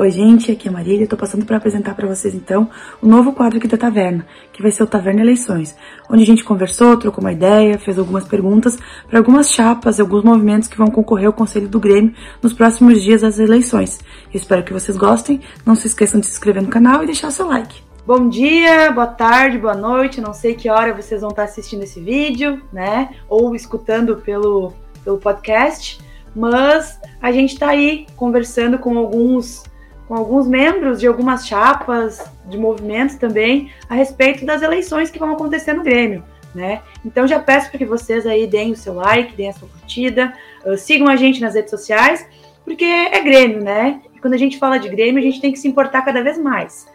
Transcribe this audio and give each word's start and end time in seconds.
Oi, 0.00 0.10
gente, 0.10 0.50
aqui 0.50 0.66
é 0.66 0.70
a 0.70 0.72
Marília. 0.72 1.04
Estou 1.04 1.18
passando 1.18 1.44
para 1.44 1.58
apresentar 1.58 1.94
para 1.94 2.08
vocês 2.08 2.34
então 2.34 2.70
o 3.02 3.06
novo 3.06 3.34
quadro 3.34 3.58
aqui 3.58 3.68
da 3.68 3.76
Taverna, 3.76 4.26
que 4.50 4.62
vai 4.62 4.70
ser 4.70 4.82
o 4.82 4.86
Taverna 4.86 5.20
Eleições, 5.20 5.76
onde 6.08 6.22
a 6.22 6.26
gente 6.26 6.42
conversou, 6.42 6.96
trocou 6.96 7.22
uma 7.22 7.32
ideia, 7.34 7.78
fez 7.78 7.98
algumas 7.98 8.26
perguntas 8.26 8.78
para 9.06 9.18
algumas 9.18 9.50
chapas 9.50 9.98
e 9.98 10.00
alguns 10.00 10.24
movimentos 10.24 10.68
que 10.68 10.78
vão 10.78 10.86
concorrer 10.86 11.26
ao 11.26 11.34
Conselho 11.34 11.68
do 11.68 11.78
Grêmio 11.78 12.14
nos 12.40 12.54
próximos 12.54 13.02
dias 13.02 13.20
das 13.20 13.38
eleições. 13.38 13.98
Eu 14.32 14.40
espero 14.40 14.64
que 14.64 14.72
vocês 14.72 14.96
gostem. 14.96 15.42
Não 15.66 15.74
se 15.74 15.86
esqueçam 15.86 16.18
de 16.18 16.24
se 16.24 16.32
inscrever 16.32 16.62
no 16.62 16.70
canal 16.70 17.02
e 17.02 17.06
deixar 17.06 17.30
seu 17.30 17.46
like. 17.46 17.82
Bom 18.06 18.26
dia, 18.26 18.90
boa 18.92 19.06
tarde, 19.06 19.58
boa 19.58 19.74
noite. 19.74 20.18
Não 20.18 20.32
sei 20.32 20.54
que 20.54 20.70
hora 20.70 20.94
vocês 20.94 21.20
vão 21.20 21.28
estar 21.28 21.42
assistindo 21.42 21.82
esse 21.82 22.00
vídeo, 22.00 22.62
né? 22.72 23.10
Ou 23.28 23.54
escutando 23.54 24.16
pelo, 24.16 24.72
pelo 25.04 25.18
podcast. 25.18 26.00
Mas 26.34 26.98
a 27.20 27.30
gente 27.30 27.52
está 27.52 27.68
aí 27.68 28.06
conversando 28.16 28.78
com 28.78 28.96
alguns 28.96 29.68
com 30.10 30.16
alguns 30.16 30.48
membros 30.48 30.98
de 30.98 31.06
algumas 31.06 31.46
chapas 31.46 32.28
de 32.46 32.58
movimentos 32.58 33.14
também 33.14 33.70
a 33.88 33.94
respeito 33.94 34.44
das 34.44 34.60
eleições 34.60 35.08
que 35.08 35.20
vão 35.20 35.30
acontecer 35.30 35.72
no 35.72 35.84
Grêmio, 35.84 36.24
né? 36.52 36.82
Então 37.04 37.28
já 37.28 37.38
peço 37.38 37.70
para 37.70 37.78
que 37.78 37.84
vocês 37.84 38.26
aí 38.26 38.44
deem 38.44 38.72
o 38.72 38.76
seu 38.76 38.92
like, 38.94 39.36
deem 39.36 39.50
a 39.50 39.52
sua 39.52 39.68
curtida, 39.68 40.34
uh, 40.66 40.76
sigam 40.76 41.06
a 41.06 41.14
gente 41.14 41.40
nas 41.40 41.54
redes 41.54 41.70
sociais, 41.70 42.26
porque 42.64 42.84
é 42.84 43.20
Grêmio, 43.20 43.62
né? 43.62 44.00
E 44.12 44.18
quando 44.18 44.34
a 44.34 44.36
gente 44.36 44.58
fala 44.58 44.78
de 44.78 44.88
Grêmio, 44.88 45.20
a 45.20 45.22
gente 45.22 45.40
tem 45.40 45.52
que 45.52 45.60
se 45.60 45.68
importar 45.68 46.02
cada 46.02 46.24
vez 46.24 46.36
mais. 46.36 46.88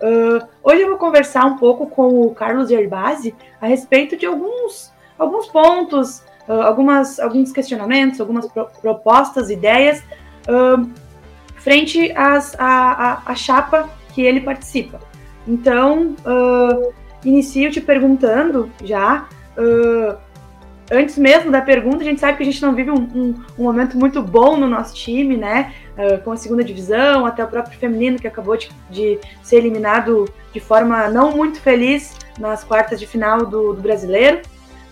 Uh, 0.00 0.42
hoje 0.64 0.80
eu 0.80 0.88
vou 0.88 0.96
conversar 0.96 1.44
um 1.44 1.58
pouco 1.58 1.86
com 1.86 2.22
o 2.22 2.34
Carlos 2.34 2.70
Gerbasi 2.70 3.34
a 3.60 3.66
respeito 3.66 4.16
de 4.16 4.24
alguns, 4.24 4.90
alguns 5.18 5.46
pontos, 5.46 6.20
uh, 6.48 6.62
algumas, 6.62 7.20
alguns 7.20 7.52
questionamentos, 7.52 8.18
algumas 8.18 8.50
pro, 8.50 8.66
propostas, 8.80 9.50
ideias 9.50 10.02
frente 11.62 12.12
às, 12.12 12.54
à, 12.58 13.22
à, 13.24 13.34
chapa 13.34 13.88
que 14.12 14.22
ele 14.22 14.40
participa. 14.40 15.00
Então, 15.46 16.16
uh, 16.26 16.92
inicio 17.24 17.70
te 17.70 17.80
perguntando 17.80 18.70
já, 18.82 19.28
uh, 19.56 20.16
antes 20.90 21.16
mesmo 21.16 21.50
da 21.50 21.60
pergunta, 21.60 21.98
a 21.98 22.04
gente 22.04 22.20
sabe 22.20 22.36
que 22.36 22.42
a 22.42 22.46
gente 22.46 22.60
não 22.60 22.74
vive 22.74 22.90
um, 22.90 22.94
um, 22.94 23.34
um 23.58 23.62
momento 23.62 23.96
muito 23.96 24.20
bom 24.20 24.56
no 24.56 24.66
nosso 24.66 24.94
time, 24.94 25.36
né? 25.36 25.72
Uh, 25.96 26.22
com 26.22 26.32
a 26.32 26.36
segunda 26.36 26.64
divisão, 26.64 27.24
até 27.24 27.44
o 27.44 27.48
próprio 27.48 27.78
feminino 27.78 28.18
que 28.18 28.26
acabou 28.26 28.56
de, 28.56 28.68
de, 28.90 29.18
ser 29.42 29.56
eliminado 29.56 30.28
de 30.52 30.60
forma 30.60 31.08
não 31.08 31.32
muito 31.32 31.60
feliz 31.60 32.16
nas 32.38 32.64
quartas 32.64 32.98
de 32.98 33.06
final 33.06 33.46
do, 33.46 33.72
do 33.72 33.80
brasileiro. 33.82 34.40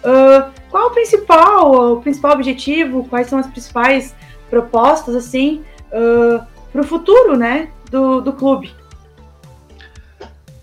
Uh, 0.04 0.50
qual 0.70 0.88
o 0.88 0.90
principal, 0.92 1.94
o 1.94 2.00
principal 2.00 2.32
objetivo? 2.32 3.04
Quais 3.08 3.26
são 3.26 3.38
as 3.38 3.46
principais 3.46 4.14
propostas 4.48 5.14
assim 5.14 5.62
uh, 5.92 6.44
para 6.72 6.82
o 6.82 6.84
futuro, 6.84 7.36
né, 7.36 7.70
do, 7.90 8.20
do 8.20 8.32
clube. 8.32 8.70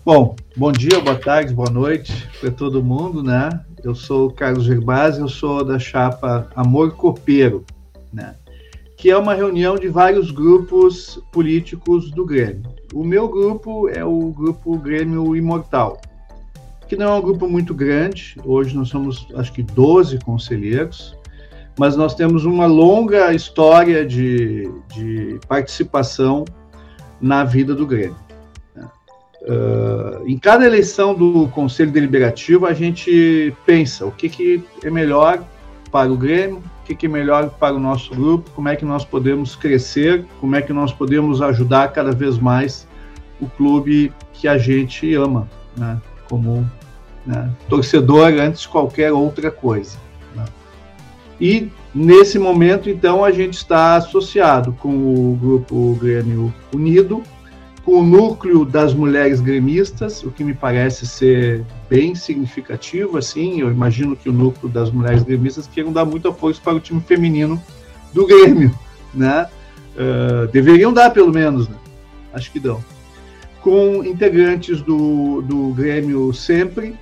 Bom, 0.04 0.34
bom 0.56 0.72
dia, 0.72 1.00
boa 1.00 1.16
tarde, 1.16 1.52
boa 1.52 1.68
noite 1.68 2.26
para 2.40 2.50
todo 2.50 2.82
mundo, 2.82 3.22
né? 3.22 3.50
Eu 3.84 3.94
sou 3.94 4.28
o 4.28 4.32
Carlos 4.32 4.64
Gerbasi, 4.64 5.20
eu 5.20 5.28
sou 5.28 5.62
da 5.62 5.78
chapa 5.78 6.48
Amor 6.56 6.92
Copeiro, 6.92 7.62
né? 8.10 8.34
Que 8.96 9.10
é 9.10 9.18
uma 9.18 9.34
reunião 9.34 9.76
de 9.76 9.88
vários 9.88 10.30
grupos 10.30 11.22
políticos 11.30 12.10
do 12.10 12.24
Grêmio. 12.24 12.64
O 12.94 13.04
meu 13.04 13.28
grupo 13.28 13.86
é 13.88 14.02
o 14.02 14.32
grupo 14.32 14.78
Grêmio 14.78 15.36
Imortal, 15.36 16.00
que 16.88 16.96
não 16.96 17.12
é 17.12 17.14
um 17.18 17.22
grupo 17.22 17.46
muito 17.46 17.74
grande. 17.74 18.34
Hoje 18.42 18.74
nós 18.74 18.88
somos, 18.88 19.28
acho 19.34 19.52
que, 19.52 19.62
12 19.62 20.18
conselheiros, 20.20 21.17
mas 21.78 21.96
nós 21.96 22.14
temos 22.14 22.44
uma 22.44 22.66
longa 22.66 23.32
história 23.32 24.04
de, 24.04 24.70
de 24.94 25.38
participação 25.46 26.44
na 27.20 27.44
vida 27.44 27.74
do 27.74 27.86
Grêmio. 27.86 28.16
Uh, 29.40 30.26
em 30.26 30.36
cada 30.36 30.66
eleição 30.66 31.14
do 31.14 31.48
Conselho 31.48 31.92
Deliberativo, 31.92 32.66
a 32.66 32.74
gente 32.74 33.54
pensa 33.64 34.04
o 34.04 34.10
que, 34.10 34.28
que 34.28 34.62
é 34.82 34.90
melhor 34.90 35.42
para 35.92 36.12
o 36.12 36.16
Grêmio, 36.16 36.58
o 36.58 36.84
que, 36.84 36.94
que 36.94 37.06
é 37.06 37.08
melhor 37.08 37.48
para 37.50 37.74
o 37.74 37.78
nosso 37.78 38.14
grupo, 38.14 38.50
como 38.50 38.68
é 38.68 38.74
que 38.74 38.84
nós 38.84 39.04
podemos 39.04 39.54
crescer, 39.54 40.26
como 40.40 40.56
é 40.56 40.60
que 40.60 40.72
nós 40.72 40.92
podemos 40.92 41.40
ajudar 41.40 41.92
cada 41.92 42.10
vez 42.10 42.36
mais 42.38 42.86
o 43.40 43.46
clube 43.46 44.12
que 44.32 44.48
a 44.48 44.58
gente 44.58 45.14
ama, 45.14 45.48
né? 45.76 46.00
como 46.28 46.68
né? 47.24 47.48
torcedor 47.68 48.32
antes 48.40 48.62
de 48.62 48.68
qualquer 48.68 49.12
outra 49.12 49.50
coisa. 49.50 49.96
E 51.40 51.70
nesse 51.94 52.38
momento, 52.38 52.90
então, 52.90 53.24
a 53.24 53.30
gente 53.30 53.54
está 53.54 53.96
associado 53.96 54.72
com 54.72 54.88
o 54.88 55.38
grupo 55.40 55.96
Grêmio 56.00 56.52
Unido, 56.74 57.22
com 57.84 58.00
o 58.00 58.04
núcleo 58.04 58.64
das 58.64 58.92
mulheres 58.92 59.40
gremistas, 59.40 60.22
o 60.22 60.30
que 60.30 60.44
me 60.44 60.52
parece 60.52 61.06
ser 61.06 61.64
bem 61.88 62.14
significativo, 62.14 63.16
assim, 63.16 63.60
eu 63.60 63.70
imagino 63.70 64.14
que 64.14 64.28
o 64.28 64.32
núcleo 64.32 64.70
das 64.70 64.90
mulheres 64.90 65.22
gremistas 65.22 65.66
queiram 65.66 65.92
dar 65.92 66.04
muita 66.04 66.32
força 66.32 66.60
para 66.62 66.74
o 66.74 66.80
time 66.80 67.00
feminino 67.00 67.62
do 68.12 68.26
Grêmio, 68.26 68.74
né? 69.14 69.46
Uh, 69.94 70.46
deveriam 70.48 70.92
dar, 70.92 71.10
pelo 71.10 71.32
menos, 71.32 71.66
né? 71.68 71.76
Acho 72.32 72.52
que 72.52 72.60
dão. 72.60 72.84
Com 73.62 74.04
integrantes 74.04 74.82
do, 74.82 75.40
do 75.42 75.70
Grêmio 75.72 76.32
Sempre, 76.34 76.94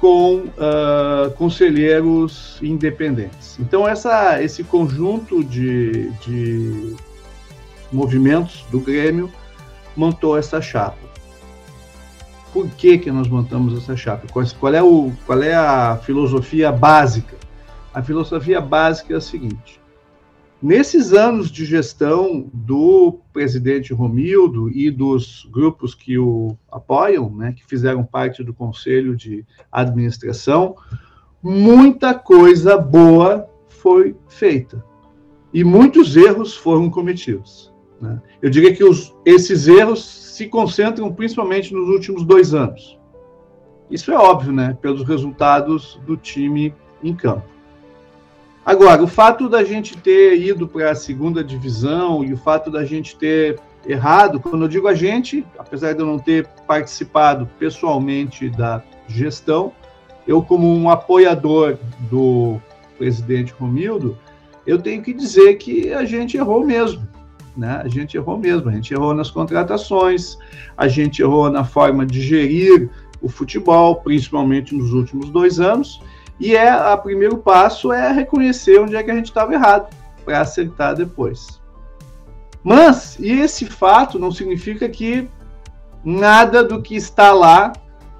com 0.00 0.36
uh, 0.36 1.30
conselheiros 1.36 2.58
independentes. 2.62 3.58
Então, 3.58 3.88
essa, 3.88 4.42
esse 4.42 4.62
conjunto 4.62 5.42
de, 5.42 6.10
de 6.26 6.96
movimentos 7.90 8.64
do 8.70 8.80
Grêmio 8.80 9.30
montou 9.96 10.36
essa 10.36 10.60
chapa. 10.60 11.06
Por 12.52 12.68
que, 12.70 12.98
que 12.98 13.10
nós 13.10 13.28
montamos 13.28 13.76
essa 13.76 13.96
chapa? 13.96 14.26
Qual, 14.58 14.74
é 14.74 14.82
o, 14.82 15.12
qual 15.26 15.42
é 15.42 15.54
a 15.54 15.98
filosofia 16.02 16.70
básica? 16.72 17.36
A 17.92 18.02
filosofia 18.02 18.60
básica 18.60 19.14
é 19.14 19.16
a 19.16 19.20
seguinte: 19.20 19.80
Nesses 20.62 21.12
anos 21.12 21.50
de 21.50 21.66
gestão 21.66 22.48
do 22.52 23.18
presidente 23.32 23.92
Romildo 23.92 24.70
e 24.70 24.90
dos 24.90 25.46
grupos 25.52 25.94
que 25.94 26.16
o 26.18 26.56
apoiam, 26.72 27.30
né, 27.30 27.52
que 27.52 27.64
fizeram 27.66 28.02
parte 28.02 28.42
do 28.42 28.54
conselho 28.54 29.14
de 29.14 29.44
administração, 29.70 30.74
muita 31.42 32.14
coisa 32.14 32.78
boa 32.78 33.46
foi 33.68 34.16
feita 34.28 34.82
e 35.52 35.62
muitos 35.62 36.16
erros 36.16 36.56
foram 36.56 36.88
cometidos. 36.88 37.72
Né? 38.00 38.20
Eu 38.40 38.48
diria 38.48 38.74
que 38.74 38.82
os, 38.82 39.14
esses 39.26 39.68
erros 39.68 40.04
se 40.04 40.48
concentram 40.48 41.12
principalmente 41.12 41.72
nos 41.72 41.88
últimos 41.88 42.24
dois 42.24 42.54
anos. 42.54 42.98
Isso 43.90 44.10
é 44.10 44.16
óbvio, 44.16 44.52
né, 44.52 44.76
pelos 44.80 45.02
resultados 45.04 46.00
do 46.06 46.16
time 46.16 46.74
em 47.02 47.14
campo. 47.14 47.55
Agora, 48.66 49.00
o 49.00 49.06
fato 49.06 49.48
da 49.48 49.62
gente 49.62 49.96
ter 49.96 50.36
ido 50.42 50.66
para 50.66 50.90
a 50.90 50.94
segunda 50.96 51.44
divisão 51.44 52.24
e 52.24 52.32
o 52.32 52.36
fato 52.36 52.68
da 52.68 52.84
gente 52.84 53.16
ter 53.16 53.60
errado, 53.86 54.40
quando 54.40 54.62
eu 54.62 54.68
digo 54.68 54.88
a 54.88 54.94
gente, 54.94 55.46
apesar 55.56 55.92
de 55.92 56.00
eu 56.00 56.06
não 56.06 56.18
ter 56.18 56.48
participado 56.66 57.48
pessoalmente 57.60 58.50
da 58.50 58.82
gestão, 59.06 59.72
eu, 60.26 60.42
como 60.42 60.66
um 60.66 60.90
apoiador 60.90 61.78
do 62.10 62.60
presidente 62.98 63.52
Romildo, 63.52 64.18
eu 64.66 64.82
tenho 64.82 65.00
que 65.00 65.14
dizer 65.14 65.54
que 65.58 65.92
a 65.92 66.04
gente 66.04 66.36
errou 66.36 66.66
mesmo. 66.66 67.06
Né? 67.56 67.80
A 67.84 67.86
gente 67.86 68.16
errou 68.16 68.36
mesmo, 68.36 68.68
a 68.68 68.72
gente 68.72 68.92
errou 68.92 69.14
nas 69.14 69.30
contratações, 69.30 70.36
a 70.76 70.88
gente 70.88 71.22
errou 71.22 71.48
na 71.48 71.62
forma 71.62 72.04
de 72.04 72.20
gerir 72.20 72.90
o 73.22 73.28
futebol, 73.28 73.94
principalmente 73.94 74.74
nos 74.74 74.92
últimos 74.92 75.30
dois 75.30 75.60
anos, 75.60 76.00
e 76.38 76.54
é 76.54 76.74
o 76.92 76.98
primeiro 76.98 77.38
passo 77.38 77.92
é 77.92 78.12
reconhecer 78.12 78.78
onde 78.78 78.94
é 78.94 79.02
que 79.02 79.10
a 79.10 79.14
gente 79.14 79.26
estava 79.26 79.54
errado 79.54 79.94
para 80.24 80.40
acertar 80.40 80.94
depois. 80.94 81.60
Mas 82.62 83.18
e 83.18 83.30
esse 83.30 83.66
fato 83.66 84.18
não 84.18 84.30
significa 84.30 84.88
que 84.88 85.28
nada 86.04 86.62
do 86.62 86.82
que 86.82 86.96
está 86.96 87.32
lá 87.32 87.72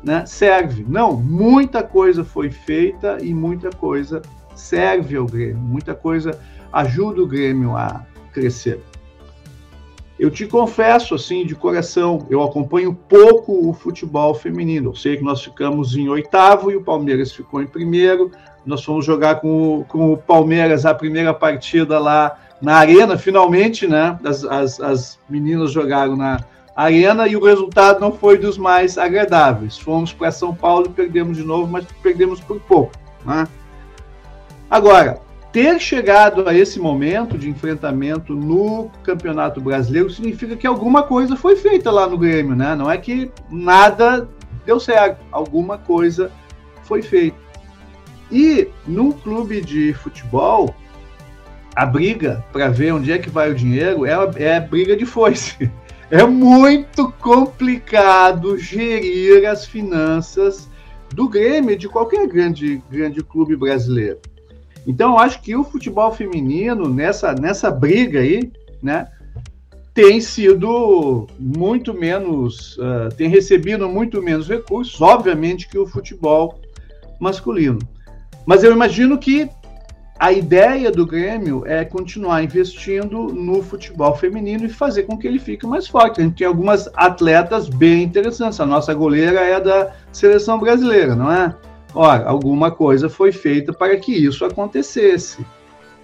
né, 0.03 0.25
serve. 0.25 0.85
Não, 0.89 1.17
muita 1.17 1.83
coisa 1.83 2.25
foi 2.25 2.51
feita 2.51 3.19
e 3.21 3.35
muita 3.35 3.71
coisa 3.71 4.23
serve 4.55 5.17
ao 5.17 5.27
Grêmio, 5.27 5.59
muita 5.59 5.95
coisa 5.95 6.39
ajuda 6.73 7.23
o 7.23 7.27
Grêmio 7.27 7.77
a 7.77 8.05
crescer. 8.33 8.83
Eu 10.19 10.31
te 10.31 10.47
confesso, 10.47 11.15
assim, 11.15 11.45
de 11.45 11.55
coração, 11.55 12.27
eu 12.31 12.43
acompanho 12.43 12.95
pouco 12.95 13.69
o 13.69 13.75
futebol 13.75 14.35
feminino. 14.35 14.91
Eu 14.91 14.95
sei 14.95 15.17
que 15.19 15.23
nós 15.23 15.43
ficamos 15.43 15.95
em 15.95 16.09
oitavo 16.09 16.71
e 16.71 16.77
o 16.77 16.83
Palmeiras 16.83 17.33
ficou 17.33 17.61
em 17.61 17.67
primeiro. 17.67 18.31
Nós 18.65 18.83
fomos 18.83 19.05
jogar 19.05 19.37
com 19.37 19.81
o, 19.81 19.85
com 19.85 20.13
o 20.13 20.17
Palmeiras 20.17 20.87
a 20.87 20.95
primeira 20.95 21.35
partida 21.35 21.99
lá 21.99 22.39
na 22.63 22.77
Arena, 22.77 23.19
finalmente, 23.19 23.87
né? 23.87 24.19
As, 24.25 24.43
as, 24.45 24.81
as 24.81 25.19
meninas 25.29 25.71
jogaram 25.71 26.17
na 26.17 26.43
Arena 26.75 27.29
e 27.29 27.37
o 27.37 27.45
resultado 27.45 28.01
não 28.01 28.11
foi 28.11 28.39
dos 28.39 28.57
mais 28.57 28.97
agradáveis. 28.97 29.77
Fomos 29.77 30.15
para 30.15 30.33
São 30.33 30.55
Paulo 30.55 30.87
e 30.87 30.91
perdemos 30.91 31.37
de 31.37 31.45
novo, 31.45 31.71
mas 31.71 31.85
perdemos 32.03 32.41
por 32.41 32.59
pouco, 32.61 32.93
né? 33.25 33.47
Agora, 34.71 35.21
ter 35.57 35.81
chegado 35.81 36.47
a 36.47 36.55
esse 36.55 36.79
momento 36.79 37.39
de 37.39 37.49
enfrentamento 37.49 38.35
no 38.35 38.91
Campeonato 39.03 39.59
Brasileiro 39.59 40.11
significa 40.11 40.55
que 40.55 40.67
alguma 40.67 41.03
coisa 41.03 41.35
foi 41.35 41.57
feita 41.57 41.91
lá 41.91 42.07
no 42.07 42.19
Grêmio, 42.19 42.55
né? 42.55 42.75
Não 42.75 42.91
é 42.91 42.99
que 42.99 43.31
nada 43.49 44.29
deu 44.67 44.79
certo, 44.79 45.19
alguma 45.33 45.79
coisa 45.79 46.31
foi 46.83 47.01
feita. 47.01 47.39
E 48.31 48.69
num 48.87 49.11
clube 49.11 49.63
de 49.63 49.95
futebol, 49.95 50.75
a 51.75 51.87
briga 51.87 52.45
para 52.53 52.69
ver 52.69 52.93
onde 52.93 53.11
é 53.11 53.17
que 53.17 53.31
vai 53.31 53.51
o 53.51 53.55
dinheiro 53.55 54.05
é, 54.05 54.13
é 54.37 54.61
briga 54.61 54.95
de 54.95 55.07
foice. 55.07 55.71
É 56.09 56.23
muito 56.25 57.11
complicado 57.19 58.57
gerir 58.57 59.45
as 59.45 59.67
finanças 59.67 60.71
do 61.13 61.29
Grêmio 61.29 61.77
de 61.77 61.89
qualquer 61.89 62.29
grande, 62.29 62.81
grande 62.89 63.25
clube 63.25 63.57
brasileiro. 63.57 64.21
Então, 64.87 65.13
eu 65.13 65.19
acho 65.19 65.43
que 65.43 65.57
o 65.57 65.65
futebol 65.65 66.13
feminino, 66.13 66.89
nessa, 66.89 67.35
nessa 67.35 67.71
briga 67.71 68.21
aí, 68.21 68.51
né, 68.83 69.09
tem 69.93 70.21
sido 70.21 71.27
muito 71.39 71.95
menos, 71.95 72.77
uh, 72.77 73.09
tem 73.17 73.29
recebido 73.29 73.89
muito 73.89 74.23
menos 74.23 74.47
recursos, 74.47 75.01
obviamente, 75.01 75.69
que 75.69 75.79
o 75.79 75.87
futebol 75.87 76.61
masculino. 77.19 77.79
Mas 78.47 78.63
eu 78.63 78.71
imagino 78.71 79.19
que 79.19 79.49
a 80.19 80.33
ideia 80.33 80.91
do 80.91 81.05
Grêmio 81.05 81.65
é 81.67 81.85
continuar 81.85 82.43
investindo 82.43 83.27
no 83.27 83.63
futebol 83.63 84.15
feminino 84.15 84.65
e 84.65 84.69
fazer 84.69 85.03
com 85.03 85.17
que 85.17 85.27
ele 85.27 85.39
fique 85.39 85.67
mais 85.67 85.87
forte. 85.87 86.21
A 86.21 86.25
gente 86.25 86.37
tem 86.37 86.47
algumas 86.47 86.89
atletas 86.95 87.69
bem 87.69 88.03
interessantes. 88.03 88.61
A 88.61 88.67
nossa 88.67 88.95
goleira 88.95 89.41
é 89.41 89.61
da 89.61 89.93
seleção 90.13 90.59
brasileira, 90.59 91.15
não 91.15 91.31
é? 91.31 91.55
Ora, 91.97 92.29
alguma 92.29 92.71
coisa 92.71 93.09
foi 93.09 93.33
feita 93.33 93.73
para 93.73 93.97
que 93.97 94.13
isso 94.13 94.45
acontecesse, 94.45 95.45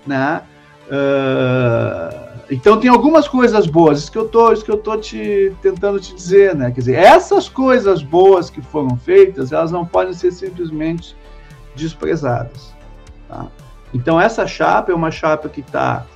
né? 0.06 0.40
Uh, 0.86 2.32
então 2.50 2.80
tem 2.80 2.88
algumas 2.88 3.28
coisas 3.28 3.66
boas, 3.66 3.98
isso 3.98 4.10
que 4.10 4.16
eu 4.16 4.26
tô, 4.26 4.50
isso 4.54 4.64
que 4.64 4.70
eu 4.70 4.78
tô 4.78 4.96
te 4.96 5.54
tentando 5.60 6.00
te 6.00 6.14
dizer, 6.14 6.54
né? 6.54 6.70
Quer 6.70 6.80
dizer, 6.80 6.94
essas 6.94 7.46
coisas 7.46 8.02
boas 8.02 8.48
que 8.48 8.62
foram 8.62 8.96
feitas, 8.96 9.52
elas 9.52 9.70
não 9.70 9.84
podem 9.84 10.14
ser 10.14 10.32
simplesmente 10.32 11.14
desprezadas. 11.76 12.72
Tá? 13.28 13.48
Então 13.92 14.18
essa 14.18 14.46
chapa 14.46 14.92
é 14.92 14.94
uma 14.94 15.10
chapa 15.10 15.46
que 15.50 15.60
está, 15.60 16.06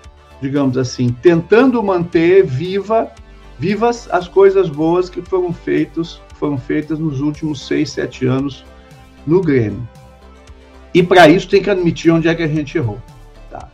digamos 0.40 0.78
assim, 0.78 1.10
tentando 1.10 1.82
manter 1.82 2.46
viva, 2.46 3.10
vivas 3.58 4.08
as 4.10 4.26
coisas 4.26 4.70
boas 4.70 5.10
que 5.10 5.20
foram 5.20 5.52
feitas, 5.52 6.18
foram 6.36 6.56
feitas 6.56 6.98
nos 6.98 7.20
últimos 7.20 7.66
seis, 7.66 7.90
sete 7.90 8.24
anos 8.24 8.64
no 9.26 9.40
Grêmio. 9.40 9.86
E 10.94 11.02
para 11.02 11.28
isso 11.28 11.48
tem 11.48 11.62
que 11.62 11.68
admitir 11.68 12.10
onde 12.10 12.28
é 12.28 12.34
que 12.34 12.42
a 12.42 12.48
gente 12.48 12.78
errou. 12.78 12.98
Tá? 13.50 13.68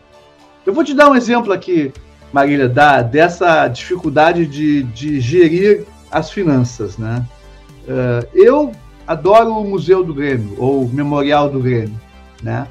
Eu 0.67 0.73
vou 0.73 0.83
te 0.83 0.95
dar 0.95 1.09
um 1.09 1.15
exemplo 1.15 1.53
aqui, 1.53 1.93
Marília, 2.33 2.69
da, 2.69 3.03
dessa 3.03 3.69
dificuldade 3.69 4.47
de, 4.47 4.83
de 4.85 5.21
gerir 5.21 5.85
as 6.11 6.31
finanças. 6.31 6.99
Né? 6.99 7.25
Uh, 7.85 8.27
eu 8.35 8.73
adoro 9.07 9.51
o 9.57 9.65
Museu 9.65 10.03
do 10.03 10.15
Grêmio, 10.15 10.57
ou 10.59 10.89
Memorial 10.89 11.49
do 11.49 11.61
Grêmio. 11.61 12.01
Né? 12.43 12.67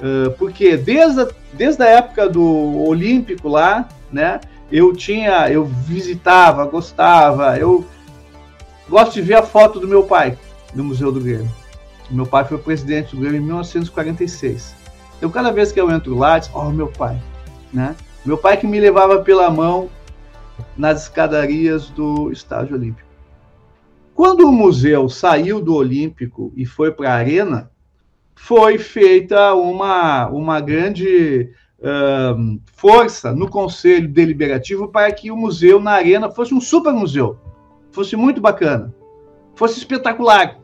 Uh, 0.00 0.30
porque 0.32 0.76
desde 0.76 1.22
a, 1.22 1.28
desde 1.52 1.82
a 1.82 1.86
época 1.86 2.28
do 2.28 2.84
Olímpico 2.86 3.48
lá, 3.48 3.88
né, 4.12 4.40
eu 4.70 4.94
tinha, 4.94 5.48
eu 5.50 5.64
visitava, 5.64 6.66
gostava, 6.66 7.58
eu 7.58 7.86
gosto 8.88 9.14
de 9.14 9.22
ver 9.22 9.36
a 9.36 9.42
foto 9.42 9.80
do 9.80 9.88
meu 9.88 10.02
pai 10.02 10.36
no 10.74 10.84
Museu 10.84 11.10
do 11.10 11.20
Grêmio. 11.20 11.50
Meu 12.10 12.26
pai 12.26 12.44
foi 12.44 12.58
presidente 12.58 13.14
do 13.14 13.20
Grêmio 13.20 13.40
em 13.40 13.44
1946. 13.44 14.74
Então, 15.16 15.30
cada 15.30 15.50
vez 15.50 15.72
que 15.72 15.80
eu 15.80 15.90
entro 15.90 16.16
lá, 16.16 16.38
digo, 16.38 16.58
oh, 16.58 16.70
meu 16.70 16.88
pai, 16.88 17.20
né? 17.72 17.96
Meu 18.24 18.36
pai 18.36 18.56
que 18.56 18.66
me 18.66 18.78
levava 18.78 19.20
pela 19.22 19.50
mão 19.50 19.90
nas 20.76 21.02
escadarias 21.02 21.90
do 21.90 22.30
Estádio 22.30 22.76
Olímpico. 22.76 23.08
Quando 24.14 24.46
o 24.46 24.52
museu 24.52 25.08
saiu 25.08 25.60
do 25.60 25.74
Olímpico 25.74 26.52
e 26.56 26.64
foi 26.64 26.92
para 26.92 27.10
a 27.10 27.16
Arena, 27.16 27.70
foi 28.34 28.78
feita 28.78 29.54
uma, 29.54 30.28
uma 30.28 30.60
grande 30.60 31.50
uh, 31.80 32.60
força 32.74 33.32
no 33.32 33.48
Conselho 33.48 34.08
Deliberativo 34.08 34.88
para 34.88 35.12
que 35.12 35.30
o 35.30 35.36
museu 35.36 35.80
na 35.80 35.92
Arena 35.92 36.30
fosse 36.30 36.54
um 36.54 36.60
super 36.60 36.92
museu, 36.92 37.38
fosse 37.90 38.16
muito 38.16 38.40
bacana, 38.40 38.94
fosse 39.54 39.78
espetacular. 39.78 40.58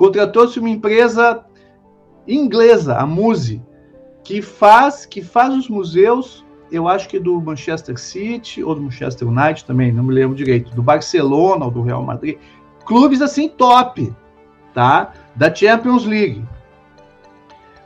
Contratou-se 0.00 0.58
uma 0.58 0.70
empresa 0.70 1.44
inglesa, 2.26 2.96
a 2.96 3.04
Muse, 3.04 3.62
que 4.24 4.40
faz, 4.40 5.04
que 5.04 5.20
faz 5.20 5.52
os 5.52 5.68
museus, 5.68 6.42
eu 6.72 6.88
acho 6.88 7.06
que 7.06 7.18
do 7.18 7.38
Manchester 7.38 8.00
City 8.00 8.64
ou 8.64 8.74
do 8.74 8.80
Manchester 8.80 9.28
United 9.28 9.66
também, 9.66 9.92
não 9.92 10.02
me 10.02 10.14
lembro 10.14 10.34
direito, 10.34 10.74
do 10.74 10.82
Barcelona 10.82 11.66
ou 11.66 11.70
do 11.70 11.82
Real 11.82 12.02
Madrid, 12.02 12.38
clubes 12.86 13.20
assim 13.20 13.46
top, 13.46 14.10
tá? 14.72 15.12
Da 15.36 15.54
Champions 15.54 16.06
League. 16.06 16.42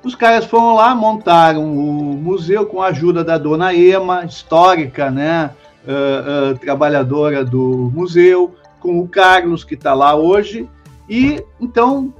Os 0.05 0.15
caras 0.15 0.45
foram 0.45 0.77
lá, 0.77 0.95
montaram 0.95 1.65
o 1.65 2.15
museu 2.15 2.65
com 2.65 2.81
a 2.81 2.91
ajuda 2.91 3.25
da 3.25 3.37
dona 3.37 3.75
Ema, 3.75 4.25
histórica, 4.25 5.11
né? 5.11 5.51
Uh, 5.85 6.53
uh, 6.53 6.59
trabalhadora 6.61 7.45
do 7.45 7.91
museu, 7.93 8.55
com 8.79 9.01
o 9.01 9.09
Carlos, 9.09 9.65
que 9.65 9.75
está 9.75 9.95
lá 9.95 10.15
hoje, 10.15 10.69
e 11.09 11.45
então 11.61 12.13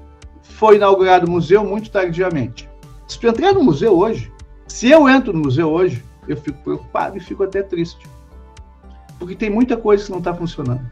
foi 0.43 0.77
inaugurado 0.77 1.27
o 1.27 1.31
museu 1.31 1.65
muito 1.65 1.91
tardiamente. 1.91 2.69
Se 3.07 3.19
tu 3.19 3.27
entrar 3.27 3.53
no 3.53 3.63
museu 3.63 3.97
hoje, 3.97 4.33
se 4.67 4.91
eu 4.91 5.09
entro 5.09 5.33
no 5.33 5.41
museu 5.41 5.71
hoje, 5.71 6.05
eu 6.27 6.37
fico 6.37 6.59
preocupado 6.63 7.17
e 7.17 7.21
fico 7.21 7.43
até 7.43 7.63
triste. 7.63 8.07
Porque 9.19 9.35
tem 9.35 9.51
muita 9.51 9.77
coisa 9.77 10.05
que 10.05 10.11
não 10.11 10.19
está 10.19 10.35
funcionando. 10.35 10.85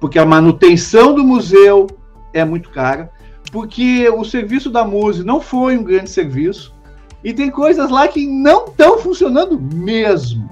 Porque 0.00 0.18
a 0.18 0.26
manutenção 0.26 1.14
do 1.14 1.24
museu 1.24 1.86
é 2.32 2.44
muito 2.44 2.70
cara, 2.70 3.10
porque 3.50 4.08
o 4.08 4.24
serviço 4.24 4.70
da 4.70 4.84
música 4.84 5.24
não 5.24 5.40
foi 5.40 5.78
um 5.78 5.84
grande 5.84 6.10
serviço, 6.10 6.74
e 7.22 7.32
tem 7.32 7.50
coisas 7.50 7.90
lá 7.90 8.06
que 8.06 8.26
não 8.26 8.66
estão 8.66 8.98
funcionando 8.98 9.58
mesmo. 9.58 10.50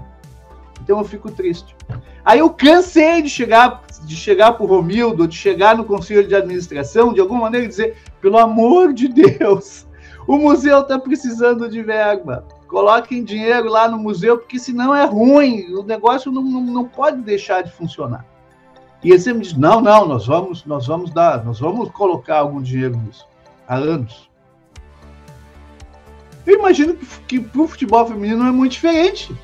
Então 0.83 0.99
eu 0.99 1.05
fico 1.05 1.31
triste. 1.31 1.77
Aí 2.25 2.38
eu 2.38 2.49
cansei 2.49 3.21
de 3.21 3.29
chegar 3.29 3.83
de 4.04 4.16
chegar 4.16 4.52
para 4.52 4.64
o 4.64 4.69
Romildo, 4.69 5.26
de 5.26 5.37
chegar 5.37 5.76
no 5.76 5.84
conselho 5.84 6.26
de 6.26 6.34
administração, 6.34 7.12
de 7.12 7.20
alguma 7.20 7.43
maneira 7.43 7.66
dizer, 7.66 7.96
pelo 8.20 8.38
amor 8.38 8.92
de 8.92 9.09
Deus, 9.09 9.87
o 10.26 10.37
museu 10.37 10.80
está 10.80 10.99
precisando 10.99 11.68
de 11.68 11.82
verba. 11.82 12.47
Coloquem 12.68 13.23
dinheiro 13.23 13.68
lá 13.68 13.88
no 13.88 13.99
museu, 13.99 14.38
porque 14.38 14.59
senão 14.59 14.94
é 14.94 15.04
ruim, 15.04 15.73
o 15.75 15.82
negócio 15.82 16.32
não, 16.32 16.42
não, 16.42 16.61
não 16.61 16.85
pode 16.85 17.21
deixar 17.21 17.62
de 17.62 17.71
funcionar. 17.71 18.25
E 19.04 19.11
ele 19.11 19.18
sempre 19.18 19.42
diz, 19.42 19.54
não, 19.54 19.80
não, 19.80 20.06
nós 20.06 20.26
vamos, 20.26 20.64
nós 20.64 20.87
vamos 20.87 21.11
dar, 21.11 21.44
nós 21.44 21.59
vamos 21.59 21.90
colocar 21.90 22.38
algum 22.38 22.62
dinheiro 22.62 22.97
nisso. 22.97 23.26
Há 23.66 23.76
anos. 23.76 24.30
Eu 26.47 26.59
imagino 26.59 26.94
que, 26.94 27.06
que 27.26 27.40
para 27.40 27.62
o 27.62 27.68
futebol 27.68 28.06
feminino 28.06 28.47
é 28.47 28.50
muito 28.50 28.73
diferente. 28.73 29.35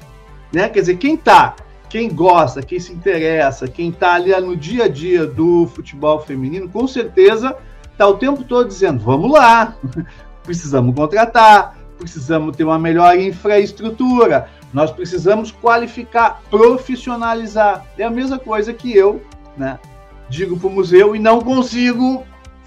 Né? 0.52 0.68
Quer 0.68 0.80
dizer, 0.80 0.96
quem 0.96 1.14
está 1.14 1.54
quem 1.88 2.08
gosta, 2.08 2.62
quem 2.62 2.78
se 2.78 2.92
interessa, 2.92 3.66
quem 3.66 3.90
está 3.90 4.14
ali 4.14 4.38
no 4.40 4.56
dia 4.56 4.84
a 4.84 4.88
dia 4.88 5.26
do 5.26 5.66
futebol 5.66 6.20
feminino, 6.20 6.68
com 6.68 6.86
certeza 6.86 7.56
está 7.92 8.06
o 8.06 8.14
tempo 8.14 8.44
todo 8.44 8.68
dizendo: 8.68 9.00
vamos 9.00 9.30
lá, 9.32 9.76
precisamos 10.44 10.94
contratar, 10.94 11.76
precisamos 11.98 12.56
ter 12.56 12.64
uma 12.64 12.78
melhor 12.78 13.18
infraestrutura, 13.18 14.48
nós 14.72 14.90
precisamos 14.90 15.50
qualificar, 15.50 16.42
profissionalizar. 16.50 17.84
É 17.96 18.04
a 18.04 18.10
mesma 18.10 18.38
coisa 18.38 18.72
que 18.72 18.94
eu 18.94 19.22
né, 19.56 19.78
digo 20.28 20.58
para 20.58 20.68
o 20.68 20.72
museu 20.72 21.16
e 21.16 21.18
não 21.18 21.40
consigo 21.40 22.24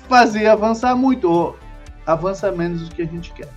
fazer 0.10 0.48
avançar 0.48 0.96
muito, 0.96 1.30
ou 1.30 1.56
avança 2.06 2.52
menos 2.52 2.90
do 2.90 2.96
que 2.96 3.04
a 3.04 3.06
gente 3.06 3.32
quer. 3.32 3.50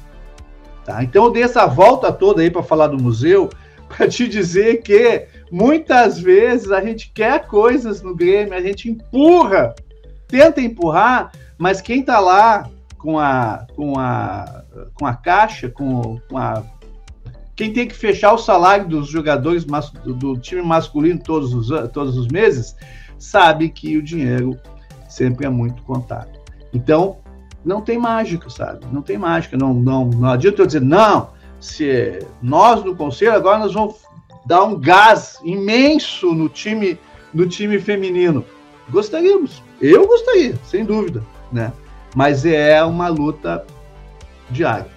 Tá? 0.84 1.02
Então 1.02 1.24
eu 1.24 1.30
dei 1.30 1.42
essa 1.42 1.66
volta 1.66 2.12
toda 2.12 2.42
aí 2.42 2.50
para 2.50 2.62
falar 2.62 2.88
do 2.88 3.02
museu, 3.02 3.48
para 3.88 4.06
te 4.06 4.28
dizer 4.28 4.82
que 4.82 5.26
Muitas 5.50 6.18
vezes 6.18 6.70
a 6.70 6.80
gente 6.80 7.10
quer 7.12 7.46
coisas 7.46 8.02
no 8.02 8.14
Grêmio, 8.14 8.54
a 8.54 8.60
gente 8.60 8.90
empurra, 8.90 9.74
tenta 10.26 10.60
empurrar, 10.60 11.32
mas 11.58 11.80
quem 11.80 12.00
está 12.00 12.18
lá 12.18 12.68
com 12.98 13.18
a, 13.18 13.66
com 13.76 13.98
a, 13.98 14.64
com 14.94 15.06
a 15.06 15.14
caixa, 15.14 15.68
com, 15.68 16.18
com 16.28 16.38
a. 16.38 16.62
Quem 17.54 17.72
tem 17.72 17.86
que 17.86 17.94
fechar 17.94 18.32
o 18.32 18.38
salário 18.38 18.88
dos 18.88 19.08
jogadores 19.08 19.64
do, 19.64 20.36
time 20.38 20.62
masculino 20.62 21.20
todos 21.22 21.54
os, 21.54 21.68
todos 21.90 22.16
os 22.16 22.26
meses, 22.28 22.74
sabe 23.18 23.68
que 23.68 23.96
o 23.96 24.02
dinheiro 24.02 24.58
sempre 25.08 25.46
é 25.46 25.48
muito 25.48 25.82
contado. 25.82 26.30
Então, 26.72 27.18
não 27.64 27.80
tem 27.80 27.96
mágica, 27.96 28.50
sabe? 28.50 28.86
Não 28.90 29.02
tem 29.02 29.16
mágica. 29.16 29.56
Não, 29.56 29.72
não, 29.72 30.06
não 30.06 30.30
adianta 30.30 30.62
eu 30.62 30.66
dizer, 30.66 30.80
não, 30.80 31.30
se 31.60 32.18
nós 32.42 32.82
no 32.84 32.96
conselho 32.96 33.34
agora 33.34 33.58
nós 33.58 33.72
vamos 33.72 33.96
dar 34.44 34.64
um 34.64 34.78
gás 34.78 35.38
imenso 35.42 36.34
no 36.34 36.48
time, 36.48 36.98
no 37.32 37.46
time 37.46 37.78
feminino. 37.78 38.44
Gostaríamos, 38.90 39.62
eu 39.80 40.06
gostaria, 40.06 40.54
sem 40.64 40.84
dúvida, 40.84 41.22
né? 41.50 41.72
Mas 42.14 42.44
é 42.44 42.82
uma 42.84 43.08
luta 43.08 43.66
diária. 44.50 44.90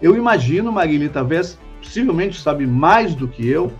Eu 0.00 0.16
imagino, 0.16 0.72
Marília, 0.72 1.08
talvez, 1.08 1.58
possivelmente 1.80 2.40
sabe 2.40 2.66
mais 2.66 3.14
do 3.14 3.28
que 3.28 3.46
eu, 3.46 3.72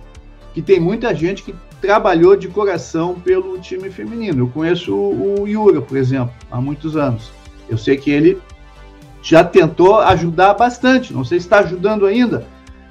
que 0.54 0.62
tem 0.62 0.78
muita 0.78 1.14
gente 1.14 1.42
que 1.42 1.54
trabalhou 1.81 2.37
de 2.37 2.47
coração 2.47 3.14
pelo 3.14 3.59
time 3.59 3.90
feminino. 3.90 4.45
Eu 4.45 4.49
conheço 4.49 4.95
o, 4.95 5.40
o 5.42 5.49
Yura, 5.49 5.83
por 5.83 5.97
exemplo, 5.97 6.33
há 6.50 6.61
muitos 6.61 6.97
anos. 6.97 7.33
Eu 7.69 7.76
sei 7.76 7.97
que 7.97 8.11
ele 8.11 8.40
já 9.23 9.42
tentou 9.42 9.99
ajudar 9.99 10.54
bastante, 10.54 11.12
não 11.12 11.25
sei 11.25 11.40
se 11.40 11.47
está 11.47 11.61
ajudando 11.61 12.07
ainda, 12.07 12.47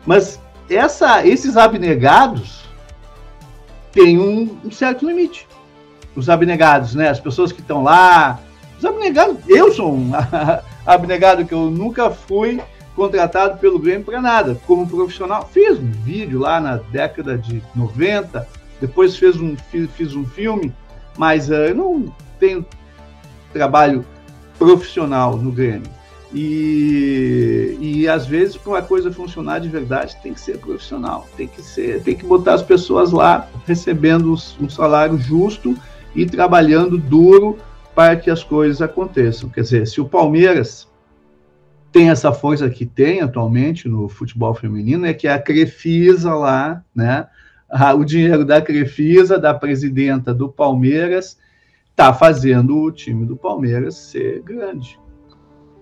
mas 0.06 0.40
essa, 0.76 1.26
esses 1.26 1.58
abnegados 1.58 2.62
têm 3.92 4.20
um, 4.20 4.58
um 4.66 4.72
certo 4.72 5.06
limite. 5.06 5.48
Os 6.16 6.30
abnegados, 6.30 6.96
né? 6.96 7.10
As 7.10 7.20
pessoas 7.20 7.52
que 7.52 7.62
estão 7.62 7.84
lá. 7.84 8.40
Os 8.78 8.86
abnegados, 8.86 9.38
eu 9.48 9.72
sou 9.72 9.94
um 9.94 10.12
abnegado 10.86 11.46
que 11.46 11.54
eu 11.54 11.70
nunca 11.70 12.10
fui 12.10 12.62
contratado 12.96 13.58
pelo 13.60 13.80
Grêmio 13.80 14.06
para 14.06 14.22
nada. 14.22 14.60
Como 14.66 14.88
profissional, 14.88 15.50
fiz 15.52 15.78
um 15.78 15.92
vídeo 15.92 16.40
lá 16.40 16.60
na 16.60 16.78
década 16.78 17.38
de 17.38 17.62
90, 17.76 18.48
depois 18.80 19.16
fez 19.16 19.38
um, 19.38 19.56
fiz 19.96 20.16
um 20.16 20.26
filme, 20.26 20.74
mas 21.18 21.50
uh, 21.50 21.54
eu 21.54 21.76
não 21.76 22.14
tenho 22.40 22.66
trabalho 23.54 24.06
profissional 24.58 25.38
no 25.38 25.52
Grêmio. 25.52 25.90
E, 26.34 27.78
e 27.82 28.08
às 28.08 28.26
vezes, 28.26 28.56
para 28.56 28.72
uma 28.72 28.82
coisa 28.82 29.12
funcionar 29.12 29.60
de 29.60 29.68
verdade, 29.68 30.16
tem 30.24 30.34
que 30.34 30.40
ser 30.40 30.58
profissional, 30.60 31.28
tem 31.36 31.48
que 31.48 31.62
ser, 31.62 32.02
tem 32.04 32.16
que 32.16 32.26
botar 32.26 32.54
as 32.54 32.64
pessoas 32.64 33.12
lá 33.12 33.50
recebendo 33.66 34.34
um 34.60 34.70
salário 34.70 35.18
justo 35.18 35.76
e 36.16 36.26
trabalhando 36.26 36.98
duro 36.98 37.58
para 37.94 38.16
que 38.16 38.30
as 38.30 38.44
coisas 38.44 38.82
aconteçam. 38.82 39.50
Quer 39.50 39.62
dizer, 39.62 39.88
se 39.88 40.00
o 40.00 40.06
Palmeiras 40.06 40.90
tem 41.92 42.10
essa 42.10 42.32
força 42.32 42.70
que 42.70 42.86
tem 42.86 43.20
atualmente 43.20 43.90
no 43.90 44.08
futebol 44.08 44.54
feminino, 44.54 45.06
é 45.06 45.14
que 45.14 45.28
a 45.28 45.38
Crefisa 45.38 46.34
lá, 46.34 46.82
né? 46.96 47.28
O 47.98 48.04
dinheiro 48.06 48.46
da 48.46 48.62
Crefisa, 48.62 49.38
da 49.38 49.54
presidenta 49.54 50.34
do 50.34 50.50
Palmeiras, 50.50 51.38
está 51.90 52.14
fazendo 52.14 52.78
o 52.78 52.92
time 52.92 53.26
do 53.26 53.36
Palmeiras 53.36 53.96
ser 53.96 54.42
grande. 54.42 55.01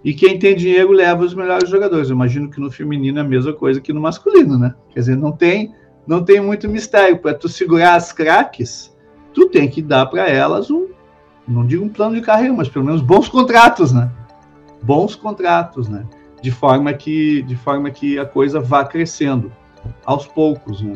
E 0.03 0.13
quem 0.13 0.39
tem 0.39 0.55
dinheiro 0.55 0.91
leva 0.91 1.23
os 1.23 1.33
melhores 1.33 1.69
jogadores. 1.69 2.09
Eu 2.09 2.15
imagino 2.15 2.49
que 2.49 2.59
no 2.59 2.71
feminino 2.71 3.19
é 3.19 3.21
a 3.21 3.25
mesma 3.25 3.53
coisa 3.53 3.81
que 3.81 3.91
no 3.91 4.01
masculino, 4.01 4.57
né? 4.57 4.73
Quer 4.93 4.99
dizer, 4.99 5.17
não 5.17 5.31
tem, 5.31 5.73
não 6.07 6.23
tem 6.23 6.39
muito 6.39 6.69
mistério. 6.69 7.19
Para 7.19 7.33
tu 7.33 7.49
segurar 7.49 7.95
as 7.95 8.13
craques, 8.13 8.95
tu 9.33 9.49
tem 9.49 9.67
que 9.69 9.81
dar 9.81 10.05
para 10.05 10.27
elas 10.27 10.71
um, 10.71 10.87
não 11.47 11.65
digo 11.65 11.83
um 11.83 11.89
plano 11.89 12.15
de 12.15 12.21
carreira, 12.21 12.53
mas 12.53 12.69
pelo 12.69 12.85
menos 12.85 13.01
bons 13.01 13.27
contratos, 13.27 13.91
né? 13.91 14.09
Bons 14.81 15.15
contratos, 15.15 15.89
né? 15.89 16.05
De 16.41 16.51
forma 16.51 16.93
que, 16.93 17.41
de 17.41 17.55
forma 17.57 17.91
que 17.91 18.17
a 18.17 18.25
coisa 18.25 18.61
vá 18.61 18.85
crescendo 18.85 19.51
aos 20.05 20.25
poucos, 20.25 20.81
né? 20.81 20.93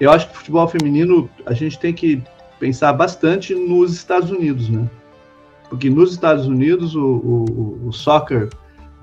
Eu 0.00 0.10
acho 0.10 0.26
que 0.28 0.34
o 0.34 0.38
futebol 0.38 0.66
feminino 0.66 1.28
a 1.44 1.52
gente 1.52 1.78
tem 1.78 1.92
que 1.92 2.22
pensar 2.58 2.92
bastante 2.92 3.54
nos 3.54 3.92
Estados 3.92 4.30
Unidos, 4.30 4.68
né? 4.68 4.88
Porque 5.72 5.88
nos 5.88 6.12
Estados 6.12 6.46
Unidos 6.46 6.94
o, 6.94 7.02
o, 7.02 7.88
o 7.88 7.92
soccer 7.94 8.50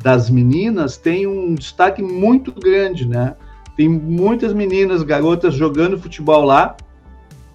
das 0.03 0.29
meninas 0.29 0.97
tem 0.97 1.25
um 1.25 1.55
destaque 1.55 1.99
muito 1.99 2.51
grande, 2.51 3.07
né? 3.07 3.35
Tem 3.75 3.89
muitas 3.89 4.53
meninas, 4.53 5.01
garotas 5.01 5.55
jogando 5.55 5.97
futebol 5.97 6.45
lá 6.45 6.77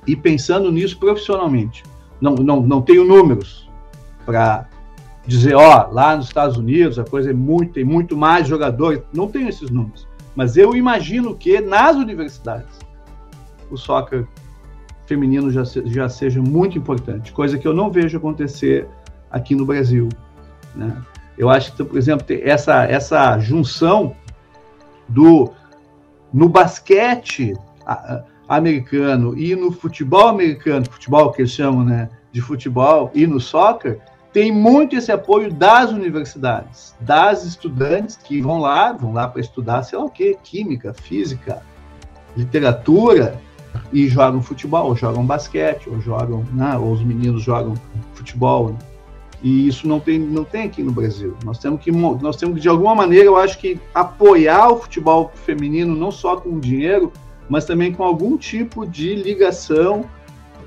e 0.05 0.17
pensando 0.17 0.73
nisso 0.73 0.99
profissionalmente. 0.99 1.85
Não, 2.21 2.35
não, 2.35 2.61
não 2.61 2.83
tenho 2.83 3.05
números 3.05 3.71
para 4.27 4.69
dizer, 5.25 5.55
ó, 5.55 5.87
lá 5.93 6.17
nos 6.17 6.27
Estados 6.27 6.57
Unidos 6.57 6.99
a 6.99 7.05
coisa 7.05 7.31
é 7.31 7.35
muito, 7.35 7.75
tem 7.75 7.85
muito 7.85 8.17
mais 8.17 8.49
jogadores. 8.49 9.01
Não 9.13 9.29
tenho 9.29 9.49
esses 9.49 9.71
números. 9.71 10.09
Mas 10.35 10.57
eu 10.57 10.75
imagino 10.75 11.37
que 11.37 11.61
nas 11.61 11.95
universidades 11.95 12.81
o 13.71 13.77
soccer 13.77 14.27
feminino 15.07 15.53
já, 15.53 15.63
já 15.85 16.09
seja 16.09 16.43
muito 16.43 16.77
importante, 16.77 17.31
coisa 17.31 17.57
que 17.57 17.69
eu 17.69 17.73
não 17.73 17.93
vejo 17.93 18.17
acontecer 18.19 18.89
aqui 19.35 19.55
no 19.55 19.67
Brasil. 19.67 20.09
Né? 20.77 20.97
Eu 21.37 21.51
acho 21.51 21.75
que, 21.75 21.83
por 21.83 21.99
exemplo, 21.99 22.25
essa, 22.43 22.85
essa 22.85 23.37
junção 23.41 24.15
do 25.09 25.51
no 26.33 26.49
basquete 26.49 27.55
americano 28.49 29.37
e 29.37 29.55
no 29.55 29.73
futebol 29.73 30.29
americano, 30.29 30.87
futebol 30.89 31.33
que 31.33 31.43
eles 31.43 31.51
chamam 31.51 31.85
né, 31.85 32.09
de 32.33 32.41
futebol, 32.41 33.11
e 33.15 33.27
no 33.27 33.41
soccer, 33.41 34.01
tem 34.33 34.51
muito 34.51 34.97
esse 34.97 35.13
apoio 35.13 35.53
das 35.53 35.91
universidades, 35.91 36.95
das 37.01 37.45
estudantes 37.45 38.17
que 38.17 38.41
vão 38.41 38.59
lá, 38.59 38.93
vão 38.93 39.13
lá 39.13 39.29
para 39.29 39.41
estudar, 39.41 39.85
sei 39.85 39.99
lá 39.99 40.05
o 40.05 40.11
que, 40.11 40.37
química, 40.43 40.93
física, 40.93 41.63
literatura, 42.37 43.41
e 43.93 44.09
jogam 44.09 44.43
futebol, 44.43 44.95
jogam 44.97 45.25
basquete, 45.25 45.89
ou 45.89 46.01
jogam, 46.01 46.45
né, 46.53 46.77
ou 46.77 46.93
os 46.93 47.03
meninos 47.03 47.43
jogam 47.43 47.75
futebol. 48.15 48.77
E 49.45 49.69
isso 49.69 49.87
não 49.87 50.01
tem, 50.01 50.19
não 50.19 50.43
tem 50.43 50.65
aqui 50.65 50.83
no 50.83 50.91
Brasil. 50.91 51.37
Nós 51.45 51.59
temos 51.59 51.83
que, 51.83 51.93
nós 51.93 52.35
temos 52.35 52.55
que, 52.55 52.63
de 52.63 52.69
alguma 52.69 52.95
maneira, 52.95 53.27
eu 53.27 53.37
acho 53.37 53.59
que 53.59 53.79
apoiar 53.95 54.71
o 54.71 54.79
futebol 54.79 55.31
feminino, 55.35 55.95
não 55.95 56.11
só 56.11 56.37
com 56.37 56.59
dinheiro, 56.59 57.13
mas 57.47 57.67
também 57.67 57.93
com 57.93 58.03
algum 58.03 58.39
tipo 58.39 58.87
de 58.87 59.15
ligação 59.15 60.07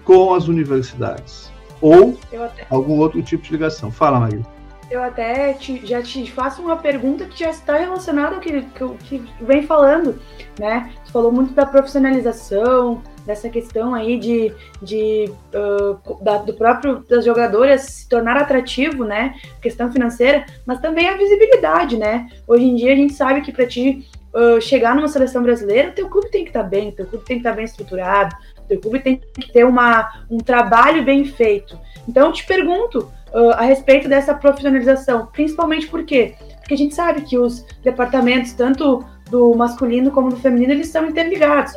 com 0.06 0.32
as 0.32 0.48
universidades. 0.48 1.52
Ou 1.82 2.20
até... 2.34 2.68
algum 2.70 3.00
outro 3.00 3.20
tipo 3.24 3.44
de 3.44 3.52
ligação. 3.52 3.92
Fala, 3.92 4.20
Maria. 4.20 4.46
Eu 4.92 5.02
até 5.02 5.54
te, 5.54 5.84
já 5.84 6.04
te 6.04 6.32
faço 6.32 6.62
uma 6.62 6.78
pergunta 6.78 7.26
que 7.26 7.40
já 7.40 7.50
está 7.50 7.78
relacionada 7.78 8.36
ao 8.36 8.42
que, 8.42 8.62
que, 8.62 9.20
que 9.20 9.24
vem 9.42 9.64
falando, 9.64 10.20
né? 10.60 10.94
Você 11.04 11.12
falou 11.12 11.32
muito 11.32 11.52
da 11.52 11.66
profissionalização, 11.66 13.02
dessa 13.28 13.50
questão 13.50 13.94
aí 13.94 14.18
de, 14.18 14.54
de 14.82 15.30
uh, 15.54 16.24
da, 16.24 16.38
do 16.38 16.54
próprio 16.54 17.04
das 17.08 17.26
jogadoras 17.26 17.82
se 17.82 18.10
tornar 18.10 18.38
atrativo, 18.38 19.04
né? 19.04 19.36
Questão 19.62 19.92
financeira, 19.92 20.46
mas 20.66 20.80
também 20.80 21.10
a 21.10 21.18
visibilidade, 21.18 21.98
né? 21.98 22.30
Hoje 22.48 22.64
em 22.64 22.76
dia 22.76 22.94
a 22.94 22.96
gente 22.96 23.14
sabe 23.14 23.42
que 23.42 23.52
para 23.52 23.68
ti 23.68 24.08
uh, 24.34 24.62
chegar 24.62 24.96
numa 24.96 25.10
seleção 25.10 25.44
brasileira, 25.44 25.90
o 25.90 25.94
teu 25.94 26.10
clube 26.10 26.32
tem 26.32 26.44
que 26.44 26.50
estar 26.50 26.64
tá 26.64 26.70
bem, 26.70 26.90
o 26.90 26.92
teu 26.94 27.06
clube 27.06 27.26
tem 27.26 27.36
que 27.36 27.42
estar 27.42 27.50
tá 27.50 27.56
bem 27.58 27.66
estruturado, 27.66 28.36
o 28.60 28.68
teu 28.68 28.80
clube 28.80 29.00
tem 29.00 29.22
que 29.40 29.52
ter 29.52 29.66
uma, 29.66 30.10
um 30.32 30.38
trabalho 30.38 31.04
bem 31.04 31.26
feito. 31.26 31.78
Então 32.08 32.28
eu 32.28 32.34
te 32.34 32.46
pergunto 32.46 33.12
uh, 33.34 33.52
a 33.52 33.62
respeito 33.64 34.08
dessa 34.08 34.34
profissionalização, 34.34 35.28
principalmente 35.28 35.88
por 35.88 36.06
quê? 36.06 36.36
Porque 36.60 36.74
a 36.74 36.78
gente 36.78 36.96
sabe 36.96 37.22
que 37.22 37.38
os 37.38 37.66
departamentos, 37.84 38.54
tanto 38.54 39.06
do 39.30 39.54
masculino 39.56 40.12
como 40.12 40.30
do 40.30 40.38
feminino, 40.38 40.72
eles 40.74 40.88
são 40.88 41.08
interligados. 41.08 41.74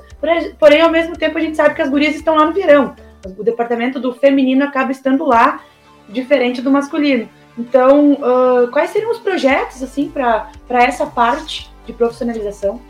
Porém, 0.59 0.80
ao 0.80 0.90
mesmo 0.90 1.16
tempo, 1.16 1.38
a 1.38 1.40
gente 1.40 1.57
sabe 1.57 1.75
que 1.75 1.83
as 1.83 1.90
gurias 1.90 2.14
estão 2.14 2.37
lá 2.37 2.47
no 2.47 2.52
verão. 2.52 2.95
O 3.37 3.45
departamento 3.45 4.00
do 4.00 4.14
feminino 4.14 4.64
acaba 4.64 4.92
estando 4.92 5.25
lá, 5.25 5.61
diferente 6.09 6.62
do 6.62 6.71
masculino. 6.71 7.28
Então, 7.59 8.12
uh, 8.12 8.69
quais 8.73 8.90
seriam 8.90 9.11
os 9.11 9.19
projetos, 9.19 9.83
assim, 9.83 10.09
para 10.09 10.49
essa 10.71 11.07
parte 11.07 11.71
de 11.87 11.92
profissionalização? 11.92 12.80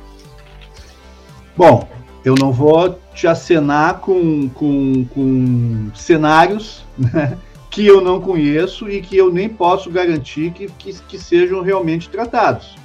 Bom, 1.56 1.88
eu 2.24 2.34
não 2.38 2.52
vou 2.52 2.98
te 3.14 3.26
acenar 3.26 4.00
com, 4.00 4.48
com, 4.50 5.04
com 5.06 5.90
cenários 5.94 6.84
né, 6.96 7.36
que 7.70 7.86
eu 7.86 8.00
não 8.00 8.20
conheço 8.20 8.88
e 8.90 9.00
que 9.00 9.16
eu 9.16 9.32
nem 9.32 9.48
posso 9.48 9.90
garantir 9.90 10.52
que, 10.52 10.66
que, 10.66 10.92
que 10.92 11.18
sejam 11.18 11.62
realmente 11.62 12.08
tratados. 12.08 12.76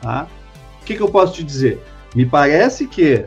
Tá? 0.00 0.26
O 0.84 0.86
que, 0.86 0.96
que 0.96 1.00
eu 1.00 1.08
posso 1.08 1.32
te 1.32 1.42
dizer? 1.42 1.82
Me 2.14 2.26
parece 2.26 2.86
que 2.86 3.24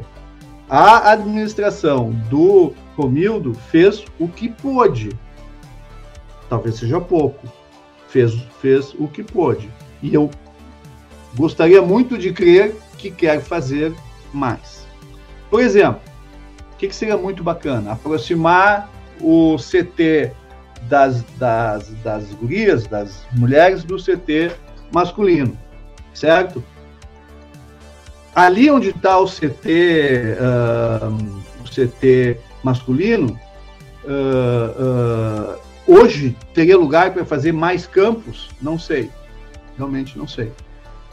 a 0.69 1.09
administração 1.09 2.11
do 2.29 2.71
Romildo 2.95 3.55
fez 3.71 4.05
o 4.19 4.27
que 4.27 4.47
pôde. 4.47 5.09
Talvez 6.47 6.75
seja 6.75 7.01
pouco. 7.01 7.51
Fez, 8.09 8.35
fez 8.61 8.93
o 8.93 9.07
que 9.07 9.23
pôde. 9.23 9.71
E 10.03 10.13
eu 10.13 10.29
gostaria 11.35 11.81
muito 11.81 12.15
de 12.15 12.31
crer 12.31 12.75
que 12.95 13.09
quer 13.09 13.41
fazer 13.41 13.91
mais. 14.31 14.85
Por 15.49 15.59
exemplo, 15.59 15.99
o 16.73 16.77
que, 16.77 16.89
que 16.89 16.95
seria 16.95 17.17
muito 17.17 17.43
bacana? 17.43 17.93
Aproximar 17.93 18.87
o 19.19 19.55
CT 19.55 20.31
das, 20.83 21.23
das, 21.39 21.89
das 22.03 22.31
gurias, 22.35 22.85
das 22.85 23.25
mulheres, 23.33 23.83
do 23.83 23.97
CT 23.97 24.51
masculino, 24.93 25.57
certo? 26.13 26.63
Ali 28.35 28.69
onde 28.69 28.89
está 28.89 29.19
o 29.19 29.25
CT, 29.25 30.37
uh, 30.39 31.13
o 31.61 31.69
CT 31.69 32.39
masculino, 32.63 33.39
uh, 34.03 35.55
uh, 35.55 35.59
hoje 35.87 36.35
teria 36.53 36.77
lugar 36.77 37.13
para 37.13 37.25
fazer 37.25 37.51
mais 37.51 37.87
campos? 37.87 38.49
Não 38.61 38.77
sei, 38.77 39.09
realmente 39.77 40.17
não 40.17 40.27
sei. 40.27 40.51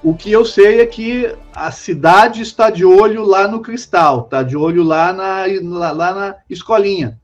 O 0.03 0.15
que 0.15 0.31
eu 0.31 0.45
sei 0.45 0.81
é 0.81 0.87
que 0.87 1.35
a 1.55 1.71
cidade 1.71 2.43
está 2.43 2.69
de 2.69 2.85
olho 2.85 3.25
lá 3.25 3.49
no 3.49 3.61
Cristal, 3.61 4.25
está 4.25 4.43
de 4.43 4.55
olho 4.55 4.83
lá 4.83 5.13
na, 5.15 5.45
lá, 5.63 5.93
lá, 5.93 6.15
na 6.15 6.37
escolinha, 6.51 7.19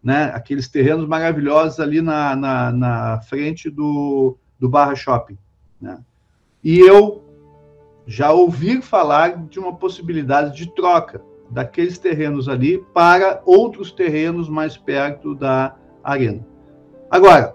né? 0.00 0.30
Aqueles 0.32 0.68
terrenos 0.68 1.08
maravilhosos 1.08 1.80
ali 1.80 2.00
na, 2.00 2.36
na, 2.36 2.70
na 2.70 3.20
frente 3.22 3.68
do, 3.68 4.36
do 4.60 4.68
Barra 4.68 4.94
Shopping, 4.94 5.36
né? 5.80 5.98
E 6.62 6.78
eu 6.78 7.29
já 8.10 8.32
ouvir 8.32 8.82
falar 8.82 9.36
de 9.36 9.60
uma 9.60 9.72
possibilidade 9.72 10.56
de 10.56 10.74
troca 10.74 11.22
daqueles 11.48 11.96
terrenos 11.96 12.48
ali 12.48 12.84
para 12.92 13.40
outros 13.46 13.92
terrenos 13.92 14.48
mais 14.48 14.76
perto 14.76 15.32
da 15.32 15.76
arena. 16.02 16.44
Agora, 17.08 17.54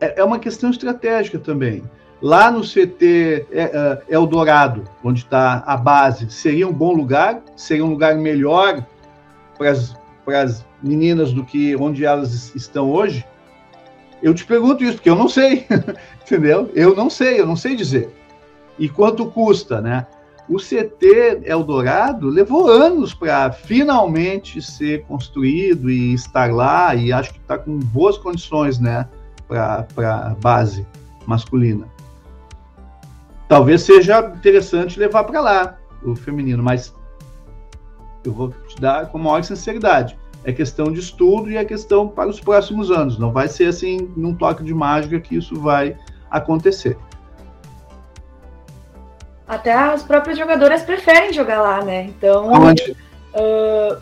é, 0.00 0.18
é 0.20 0.24
uma 0.24 0.40
questão 0.40 0.70
estratégica 0.70 1.38
também. 1.38 1.84
Lá 2.20 2.50
no 2.50 2.62
CT 2.62 3.46
é, 3.52 3.62
é, 3.62 4.02
Eldorado, 4.08 4.82
onde 5.04 5.20
está 5.20 5.62
a 5.64 5.76
base, 5.76 6.28
seria 6.28 6.66
um 6.66 6.72
bom 6.72 6.92
lugar? 6.92 7.40
Seria 7.54 7.84
um 7.84 7.90
lugar 7.90 8.16
melhor 8.16 8.84
para 9.56 10.40
as 10.40 10.66
meninas 10.82 11.32
do 11.32 11.44
que 11.44 11.76
onde 11.76 12.04
elas 12.04 12.52
estão 12.52 12.90
hoje? 12.90 13.24
Eu 14.20 14.34
te 14.34 14.44
pergunto 14.44 14.82
isso, 14.82 14.94
porque 14.94 15.08
eu 15.08 15.14
não 15.14 15.28
sei, 15.28 15.68
entendeu? 16.26 16.68
Eu 16.74 16.96
não 16.96 17.08
sei, 17.08 17.40
eu 17.40 17.46
não 17.46 17.54
sei 17.54 17.76
dizer. 17.76 18.18
E 18.78 18.88
quanto 18.88 19.26
custa, 19.26 19.80
né? 19.80 20.06
O 20.48 20.56
CT 20.56 21.42
Eldorado 21.44 22.28
levou 22.28 22.68
anos 22.68 23.12
para 23.12 23.52
finalmente 23.52 24.62
ser 24.62 25.04
construído 25.04 25.90
e 25.90 26.14
estar 26.14 26.50
lá, 26.50 26.94
e 26.94 27.12
acho 27.12 27.34
que 27.34 27.38
está 27.38 27.58
com 27.58 27.78
boas 27.78 28.16
condições, 28.16 28.78
né, 28.78 29.06
para 29.46 29.86
a 30.06 30.34
base 30.40 30.86
masculina. 31.26 31.86
Talvez 33.46 33.82
seja 33.82 34.20
interessante 34.20 34.98
levar 34.98 35.24
para 35.24 35.40
lá 35.40 35.76
o 36.02 36.16
feminino, 36.16 36.62
mas 36.62 36.94
eu 38.24 38.32
vou 38.32 38.54
te 38.66 38.80
dar 38.80 39.06
com 39.06 39.18
maior 39.18 39.42
sinceridade. 39.44 40.18
É 40.44 40.52
questão 40.52 40.90
de 40.90 41.00
estudo 41.00 41.50
e 41.50 41.56
é 41.58 41.64
questão 41.64 42.08
para 42.08 42.30
os 42.30 42.40
próximos 42.40 42.90
anos. 42.90 43.18
Não 43.18 43.32
vai 43.32 43.48
ser 43.48 43.66
assim, 43.66 44.08
num 44.16 44.34
toque 44.34 44.64
de 44.64 44.72
mágica, 44.72 45.20
que 45.20 45.36
isso 45.36 45.60
vai 45.60 45.98
acontecer. 46.30 46.96
Até 49.48 49.72
as 49.72 50.02
próprias 50.02 50.36
jogadoras 50.36 50.82
preferem 50.82 51.32
jogar 51.32 51.62
lá, 51.62 51.82
né? 51.82 52.02
Então. 52.02 52.50
Uh, 53.34 53.96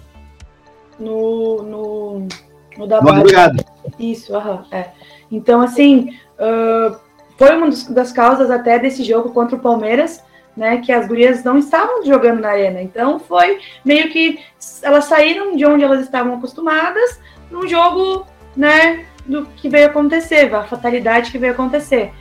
no, 0.98 1.62
no, 1.62 2.28
no 2.76 2.86
da 2.86 3.00
base. 3.00 3.32
Isso, 3.98 4.34
aham, 4.34 4.64
é. 4.72 4.88
Então, 5.30 5.60
assim, 5.60 6.18
uh, 6.38 6.98
foi 7.36 7.56
uma 7.56 7.68
das 7.90 8.12
causas 8.12 8.50
até 8.50 8.78
desse 8.78 9.04
jogo 9.04 9.30
contra 9.30 9.56
o 9.56 9.60
Palmeiras, 9.60 10.22
né? 10.56 10.78
Que 10.78 10.90
as 10.90 11.06
gurias 11.06 11.44
não 11.44 11.58
estavam 11.58 12.04
jogando 12.04 12.40
na 12.40 12.48
arena. 12.48 12.82
Então, 12.82 13.20
foi 13.20 13.60
meio 13.84 14.10
que 14.10 14.40
elas 14.82 15.04
saíram 15.04 15.54
de 15.54 15.64
onde 15.64 15.84
elas 15.84 16.00
estavam 16.00 16.34
acostumadas 16.34 17.20
num 17.50 17.68
jogo, 17.68 18.26
né? 18.56 19.06
Do 19.24 19.46
que 19.46 19.68
veio 19.68 19.86
acontecer, 19.86 20.52
a 20.52 20.64
fatalidade 20.64 21.30
que 21.30 21.38
veio 21.38 21.52
acontecer. 21.52 22.12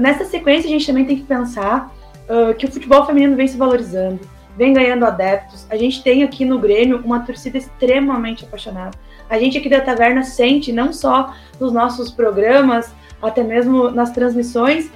Nessa 0.00 0.24
sequência, 0.24 0.66
a 0.66 0.72
gente 0.72 0.86
também 0.86 1.04
tem 1.04 1.16
que 1.16 1.22
pensar 1.22 1.94
uh, 2.28 2.54
que 2.54 2.66
o 2.66 2.72
futebol 2.72 3.04
feminino 3.06 3.36
vem 3.36 3.46
se 3.46 3.56
valorizando, 3.56 4.20
vem 4.56 4.72
ganhando 4.72 5.04
adeptos. 5.04 5.66
A 5.70 5.76
gente 5.76 6.02
tem 6.02 6.22
aqui 6.22 6.44
no 6.44 6.58
Grêmio 6.58 7.00
uma 7.04 7.20
torcida 7.20 7.58
extremamente 7.58 8.44
apaixonada. 8.44 8.96
A 9.28 9.38
gente 9.38 9.58
aqui 9.58 9.68
da 9.68 9.80
Taverna 9.80 10.22
sente, 10.22 10.72
não 10.72 10.92
só 10.92 11.34
nos 11.60 11.72
nossos 11.72 12.10
programas, 12.10 12.92
até 13.20 13.42
mesmo 13.42 13.90
nas 13.90 14.10
transmissões, 14.10 14.90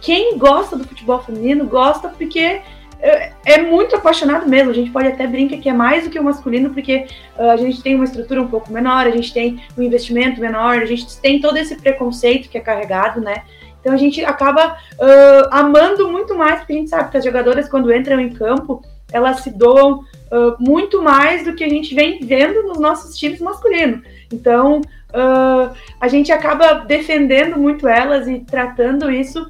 quem 0.00 0.38
gosta 0.38 0.76
do 0.76 0.84
futebol 0.84 1.20
feminino 1.22 1.64
gosta 1.66 2.08
porque 2.08 2.60
é, 3.00 3.32
é 3.44 3.62
muito 3.62 3.96
apaixonado 3.96 4.48
mesmo. 4.48 4.70
A 4.70 4.74
gente 4.74 4.90
pode 4.90 5.08
até 5.08 5.26
brincar 5.26 5.58
que 5.58 5.68
é 5.68 5.72
mais 5.72 6.04
do 6.04 6.10
que 6.10 6.18
o 6.18 6.24
masculino, 6.24 6.70
porque 6.70 7.06
uh, 7.38 7.50
a 7.50 7.56
gente 7.56 7.82
tem 7.82 7.94
uma 7.94 8.04
estrutura 8.04 8.42
um 8.42 8.48
pouco 8.48 8.72
menor, 8.72 9.06
a 9.06 9.10
gente 9.10 9.32
tem 9.32 9.62
um 9.76 9.82
investimento 9.82 10.40
menor, 10.40 10.78
a 10.78 10.86
gente 10.86 11.18
tem 11.20 11.40
todo 11.40 11.56
esse 11.56 11.76
preconceito 11.76 12.48
que 12.48 12.58
é 12.58 12.60
carregado, 12.60 13.20
né? 13.20 13.42
Então 13.80 13.92
a 13.92 13.96
gente 13.96 14.24
acaba 14.24 14.72
uh, 14.72 15.48
amando 15.50 16.08
muito 16.10 16.36
mais, 16.36 16.60
porque 16.60 16.72
a 16.72 16.76
gente 16.76 16.90
sabe 16.90 17.10
que 17.10 17.16
as 17.16 17.24
jogadoras, 17.24 17.68
quando 17.68 17.92
entram 17.92 18.20
em 18.20 18.30
campo, 18.30 18.82
elas 19.12 19.40
se 19.40 19.50
doam 19.50 20.00
uh, 20.00 20.56
muito 20.58 21.02
mais 21.02 21.44
do 21.44 21.54
que 21.54 21.64
a 21.64 21.68
gente 21.68 21.94
vem 21.94 22.20
vendo 22.20 22.62
nos 22.64 22.78
nossos 22.78 23.16
times 23.16 23.40
masculinos. 23.40 24.00
Então 24.32 24.80
uh, 24.80 25.74
a 26.00 26.08
gente 26.08 26.30
acaba 26.30 26.74
defendendo 26.74 27.56
muito 27.56 27.88
elas 27.88 28.28
e 28.28 28.40
tratando 28.40 29.10
isso 29.10 29.46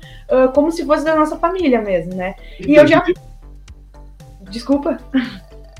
como 0.54 0.70
se 0.70 0.84
fosse 0.84 1.06
da 1.06 1.16
nossa 1.16 1.38
família 1.38 1.80
mesmo, 1.80 2.14
né? 2.14 2.34
E, 2.60 2.72
e 2.72 2.76
eu 2.76 2.86
já. 2.86 3.02
Desculpa. 4.50 4.98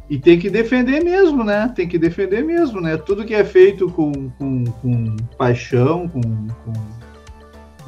E 0.09 0.19
tem 0.19 0.39
que 0.39 0.49
defender 0.49 1.05
mesmo, 1.05 1.45
né? 1.45 1.71
Tem 1.77 1.87
que 1.87 1.99
defender 1.99 2.43
mesmo, 2.43 2.81
né? 2.81 2.97
Tudo 2.97 3.27
que 3.27 3.35
é 3.35 3.45
feito 3.45 3.91
com, 3.91 4.31
com, 4.31 4.65
com 4.65 5.17
paixão, 5.37 6.09
com, 6.09 6.21
com 6.21 6.73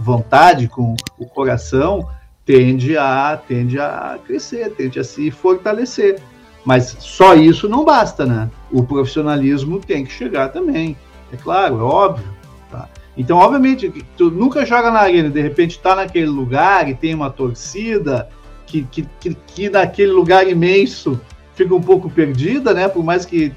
vontade, 0.01 0.67
com 0.67 0.97
o 1.19 1.27
coração, 1.27 2.09
tende 2.45 2.97
a, 2.97 3.41
tende 3.47 3.79
a 3.79 4.19
crescer, 4.27 4.71
tende 4.71 4.99
a 4.99 5.05
se 5.05 5.31
fortalecer. 5.31 6.21
Mas 6.65 6.97
só 6.99 7.35
isso 7.35 7.69
não 7.69 7.85
basta, 7.85 8.27
né? 8.27 8.51
O 8.71 8.83
profissionalismo 8.83 9.79
tem 9.79 10.05
que 10.05 10.13
chegar 10.13 10.49
também. 10.49 10.97
É 11.33 11.37
claro, 11.37 11.79
é 11.79 11.83
óbvio. 11.83 12.27
Tá? 12.71 12.89
Então, 13.17 13.39
obviamente, 13.39 13.91
tu 14.17 14.31
nunca 14.31 14.65
joga 14.65 14.91
na 14.91 15.01
arena, 15.01 15.31
de 15.31 15.41
repente 15.41 15.77
está 15.77 15.95
naquele 15.95 16.27
lugar 16.27 16.89
e 16.89 16.95
tem 16.95 17.15
uma 17.15 17.31
torcida 17.31 18.29
que, 18.67 18.83
que, 18.85 19.07
que, 19.21 19.35
que, 19.35 19.71
naquele 19.71 20.13
lugar 20.13 20.47
imenso 20.49 21.21
fica 21.55 21.75
um 21.75 21.81
pouco 21.81 22.11
perdida, 22.11 22.73
né? 22.73 22.89
Por 22.89 23.05
mais 23.05 23.25
que, 23.25 23.53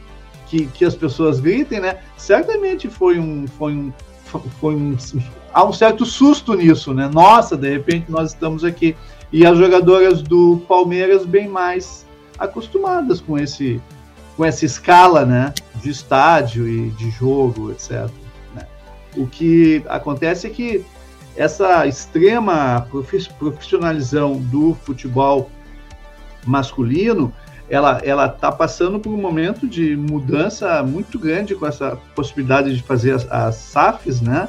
que, 0.48 0.66
que 0.68 0.86
as 0.86 0.96
pessoas 0.96 1.40
gritem, 1.40 1.80
né? 1.80 1.98
Certamente 2.18 2.90
foi 2.90 3.20
um, 3.20 3.46
foi 3.48 3.74
um, 3.74 3.94
foi 4.60 4.76
um, 4.76 4.98
há 5.54 5.64
um 5.64 5.72
certo 5.72 6.06
susto 6.06 6.54
nisso, 6.56 6.94
né? 6.94 7.10
Nossa, 7.14 7.56
de 7.56 7.70
repente 7.70 8.12
nós 8.12 8.32
estamos 8.32 8.64
aqui. 8.64 8.96
E 9.32 9.46
as 9.46 9.58
jogadoras 9.58 10.22
do 10.22 10.64
Palmeiras 10.68 11.26
bem 11.26 11.48
mais 11.48 12.06
acostumadas 12.38 13.22
com 13.22 13.38
esse 13.38 13.82
com 14.36 14.44
essa 14.44 14.66
escala, 14.66 15.26
né, 15.26 15.54
de 15.76 15.92
estádio 15.92 16.68
e 16.68 16.90
de 16.90 17.12
jogo, 17.12 17.70
etc. 17.70 18.10
Né? 18.56 18.66
O 19.16 19.28
que 19.28 19.84
acontece 19.88 20.48
é 20.48 20.50
que 20.50 20.84
essa 21.36 21.86
extrema 21.86 22.88
profissionalização 23.38 24.38
do 24.38 24.74
futebol 24.74 25.52
masculino, 26.46 27.32
ela 27.70 28.02
ela 28.04 28.26
está 28.26 28.52
passando 28.52 29.00
por 29.00 29.12
um 29.12 29.22
momento 29.22 29.68
de 29.68 29.96
mudança 29.96 30.82
muito 30.82 31.20
grande 31.20 31.54
com 31.54 31.68
essa 31.68 31.98
possibilidade 32.16 32.76
de 32.76 32.82
fazer 32.82 33.14
as, 33.14 33.32
as 33.32 33.56
SAFs, 33.56 34.20
né? 34.20 34.48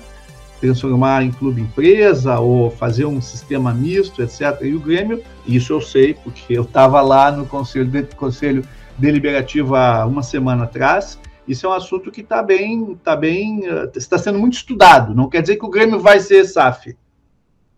Transformar 0.61 1.23
em 1.23 1.31
clube 1.31 1.61
empresa 1.61 2.39
ou 2.39 2.71
fazer 2.71 3.05
um 3.05 3.21
sistema 3.21 3.73
misto, 3.73 4.23
etc. 4.23 4.61
E 4.63 4.75
o 4.75 4.81
Grêmio, 4.81 5.23
isso 5.47 5.73
eu 5.73 5.81
sei, 5.81 6.15
porque 6.15 6.57
eu 6.57 6.63
estava 6.63 7.01
lá 7.01 7.31
no 7.31 7.47
conselho, 7.47 7.87
de, 7.87 8.03
conselho 8.15 8.65
deliberativo 8.99 9.75
há 9.75 10.07
uma 10.07 10.23
semana 10.23 10.65
atrás. 10.65 11.19
Isso 11.47 11.67
é 11.67 11.69
um 11.69 11.73
assunto 11.73 12.11
que 12.11 12.23
está 12.23 12.43
bem, 12.43 12.95
tá 13.03 13.15
bem, 13.15 13.67
eh, 13.67 13.91
está 13.97 14.17
sendo 14.17 14.39
muito 14.39 14.55
estudado. 14.55 15.15
Não 15.15 15.29
quer 15.29 15.43
dizer 15.43 15.57
que 15.57 15.67
o 15.67 15.71
Grêmio 15.71 16.01
vai 16.01 16.21
ser 16.21 16.45
SAF, 16.45 16.97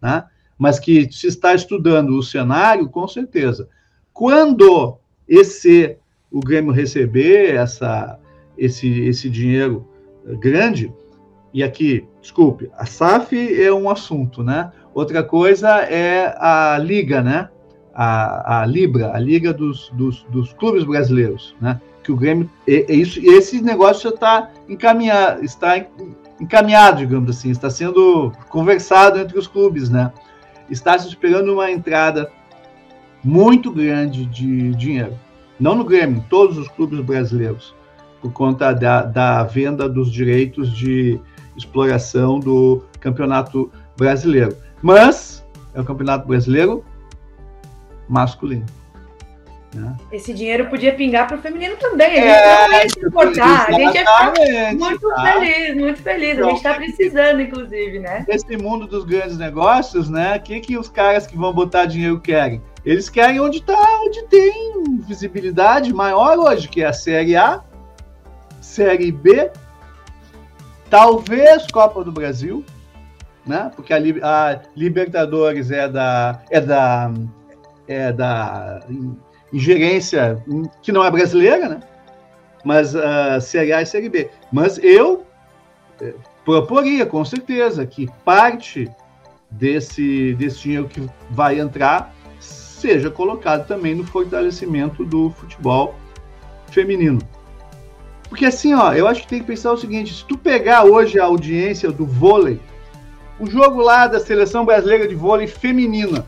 né? 0.01 0.25
mas 0.59 0.79
que 0.79 1.11
se 1.11 1.27
está 1.27 1.55
estudando 1.55 2.11
o 2.11 2.23
cenário, 2.23 2.89
com 2.89 3.07
certeza. 3.09 3.69
Quando 4.13 4.99
esse 5.29 5.99
o 6.31 6.41
Grêmio 6.41 6.73
receber 6.73 7.55
essa, 7.55 8.19
esse, 8.59 9.01
esse 9.01 9.31
dinheiro 9.31 9.89
grande, 10.39 10.93
e 11.57 11.63
aqui, 11.63 12.07
desculpe, 12.21 12.71
a 12.77 12.85
SAF 12.85 13.35
é 13.35 13.73
um 13.73 13.89
assunto, 13.89 14.43
né? 14.43 14.71
Outra 14.93 15.23
coisa 15.23 15.71
é 15.85 16.37
a 16.39 16.77
Liga, 16.77 17.23
né? 17.23 17.49
A, 17.95 18.61
a 18.61 18.67
Libra, 18.67 19.13
a 19.15 19.19
Liga 19.19 19.55
dos, 19.55 19.89
dos, 19.95 20.23
dos 20.25 20.53
clubes 20.53 20.85
brasileiros, 20.85 21.57
né? 21.59 21.81
Que 22.03 22.13
o 22.13 22.17
Grêmio, 22.17 22.51
é, 22.69 22.93
é 22.93 22.95
isso, 22.95 23.19
esse 23.25 23.63
negócio 23.63 24.03
já 24.03 24.15
está 24.15 24.51
encaminhado, 24.69 25.43
está 25.43 25.83
encaminhado, 26.39 26.99
digamos 26.99 27.31
assim, 27.31 27.51
está 27.51 27.71
sendo 27.71 28.33
conversado 28.51 29.19
entre 29.19 29.39
os 29.39 29.47
clubes, 29.47 29.89
né? 29.89 30.13
Está 30.69 30.99
se 30.99 31.09
esperando 31.09 31.55
uma 31.55 31.71
entrada 31.71 32.31
muito 33.25 33.73
grande 33.73 34.27
de 34.27 34.75
dinheiro. 34.75 35.19
Não 35.59 35.75
no 35.75 35.85
Grêmio, 35.85 36.19
em 36.19 36.29
todos 36.29 36.59
os 36.59 36.69
clubes 36.69 37.01
brasileiros, 37.01 37.75
por 38.21 38.31
conta 38.31 38.75
da, 38.75 39.01
da 39.01 39.43
venda 39.45 39.89
dos 39.89 40.13
direitos 40.13 40.71
de 40.77 41.19
exploração 41.57 42.39
do 42.39 42.85
Campeonato 43.01 43.71
Brasileiro. 43.97 44.57
Mas 44.83 45.45
é 45.75 45.81
o 45.81 45.85
Campeonato 45.85 46.27
Brasileiro 46.27 46.85
masculino. 48.09 48.67
Né? 49.75 49.95
Esse 50.11 50.33
dinheiro 50.33 50.67
podia 50.67 50.95
pingar 50.95 51.27
para 51.27 51.37
o 51.37 51.41
feminino 51.41 51.77
também. 51.77 52.07
A 52.07 52.15
gente 52.15 52.27
é, 52.27 52.69
não 52.69 52.75
ia 52.75 52.89
se 52.89 53.07
importar. 53.07 53.67
A 53.69 53.73
gente 53.73 53.95
ia 53.95 54.01
ficar 54.01 54.75
muito 54.75 55.09
tá? 55.09 55.33
feliz, 55.33 55.77
muito 55.77 56.03
feliz. 56.03 56.39
a 56.39 56.43
gente 56.45 56.57
está 56.57 56.75
precisando, 56.75 57.41
inclusive, 57.43 57.99
né? 57.99 58.25
Nesse 58.27 58.57
mundo 58.57 58.87
dos 58.87 59.05
grandes 59.05 59.37
negócios, 59.37 60.09
né? 60.09 60.37
O 60.37 60.41
que, 60.41 60.61
que 60.61 60.79
os 60.79 60.89
caras 60.89 61.27
que 61.27 61.37
vão 61.37 61.53
botar 61.53 61.85
dinheiro 61.85 62.19
querem? 62.21 62.63
Eles 62.85 63.11
querem 63.11 63.39
onde 63.41 63.63
tá, 63.63 63.77
onde 64.05 64.23
tem 64.29 64.85
visibilidade 65.07 65.93
maior 65.93 66.39
hoje, 66.39 66.69
que 66.69 66.83
é 66.83 66.87
a 66.87 66.93
Série 66.93 67.37
A, 67.37 67.63
Série 68.61 69.13
B 69.13 69.51
Talvez 70.89 71.67
Copa 71.67 72.05
do 72.05 72.13
Brasil, 72.13 72.65
né? 73.47 73.71
Porque 73.75 73.93
a, 73.93 73.99
a, 73.99 74.61
Libertadores 74.75 75.71
é 75.71 75.89
da, 75.89 76.41
é 76.51 76.61
da 76.61 77.13
é 77.89 78.13
da 78.13 78.81
ingerência 79.53 80.43
que 80.83 80.91
não 80.91 81.05
é 81.05 81.11
brasileira, 81.11 81.69
né? 81.69 81.81
Mas 82.65 82.95
uh, 82.95 83.41
Série 83.41 83.73
A 83.73 83.83
e 83.83 83.87
Série 83.87 84.09
B. 84.09 84.29
Mas 84.51 84.79
eu 84.79 85.25
eh, 86.01 86.15
proporia, 86.45 87.07
com 87.07 87.25
certeza, 87.25 87.87
que 87.87 88.09
parte 88.25 88.91
desse, 89.49 90.35
desse 90.35 90.61
dinheiro 90.61 90.89
que 90.89 91.09
vai 91.31 91.61
entrar 91.61 92.13
seja 92.41 93.11
colocado 93.11 93.67
também 93.67 93.95
no 93.95 94.05
fortalecimento 94.05 95.05
do 95.05 95.31
futebol 95.31 95.95
feminino. 96.71 97.21
Porque 98.29 98.47
assim, 98.47 98.75
ó, 98.75 98.93
eu 98.93 99.07
acho 99.07 99.23
que 99.23 99.29
tem 99.29 99.41
que 99.41 99.47
pensar 99.47 99.73
o 99.73 99.77
seguinte: 99.77 100.13
se 100.13 100.25
tu 100.25 100.37
pegar 100.37 100.85
hoje 100.85 101.19
a 101.19 101.25
audiência 101.25 101.91
do 101.91 102.05
vôlei, 102.05 102.61
o 103.39 103.47
jogo 103.47 103.81
lá 103.81 104.07
da 104.07 104.19
seleção 104.19 104.65
brasileira 104.65 105.07
de 105.07 105.15
vôlei 105.15 105.47
feminina 105.47 106.27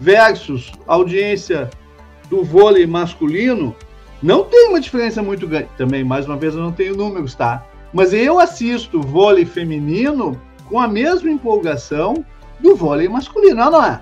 versus 0.00 0.72
a 0.88 0.94
audiência 0.94 1.70
do 2.28 2.42
vôlei 2.42 2.86
masculino, 2.86 3.74
não 4.22 4.44
tem 4.44 4.68
uma 4.68 4.80
diferença 4.80 5.22
muito 5.22 5.46
grande. 5.46 5.68
Também, 5.76 6.02
mais 6.02 6.26
uma 6.26 6.36
vez, 6.36 6.54
eu 6.54 6.62
não 6.62 6.72
tenho 6.72 6.96
números, 6.96 7.34
tá? 7.34 7.66
Mas 7.92 8.12
eu 8.12 8.38
assisto 8.38 9.00
vôlei 9.00 9.44
feminino 9.44 10.40
com 10.68 10.78
a 10.78 10.86
mesma 10.86 11.30
empolgação 11.30 12.24
do 12.60 12.76
vôlei 12.76 13.08
masculino, 13.08 13.56
não, 13.56 13.70
não 13.70 13.84
é? 13.84 14.00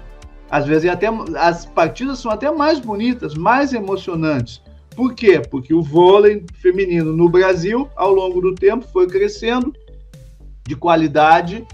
Às 0.51 0.67
vezes 0.67 0.91
até, 0.91 1.09
as 1.39 1.67
partidas 1.67 2.19
são 2.19 2.31
até 2.31 2.51
mais 2.51 2.79
bonitas, 2.79 3.35
mais 3.35 3.73
emocionantes. 3.73 4.63
Por 4.99 5.15
quê? 5.15 5.41
Porque 5.49 5.73
o 5.73 5.81
vôlei 5.81 6.45
feminino 6.55 7.13
no 7.13 7.29
Brasil, 7.29 7.89
ao 7.95 8.13
longo 8.13 8.41
do 8.41 8.53
tempo, 8.53 8.85
foi 8.93 9.07
crescendo 9.07 9.73
de 10.67 10.75
qualidade, 10.75 11.65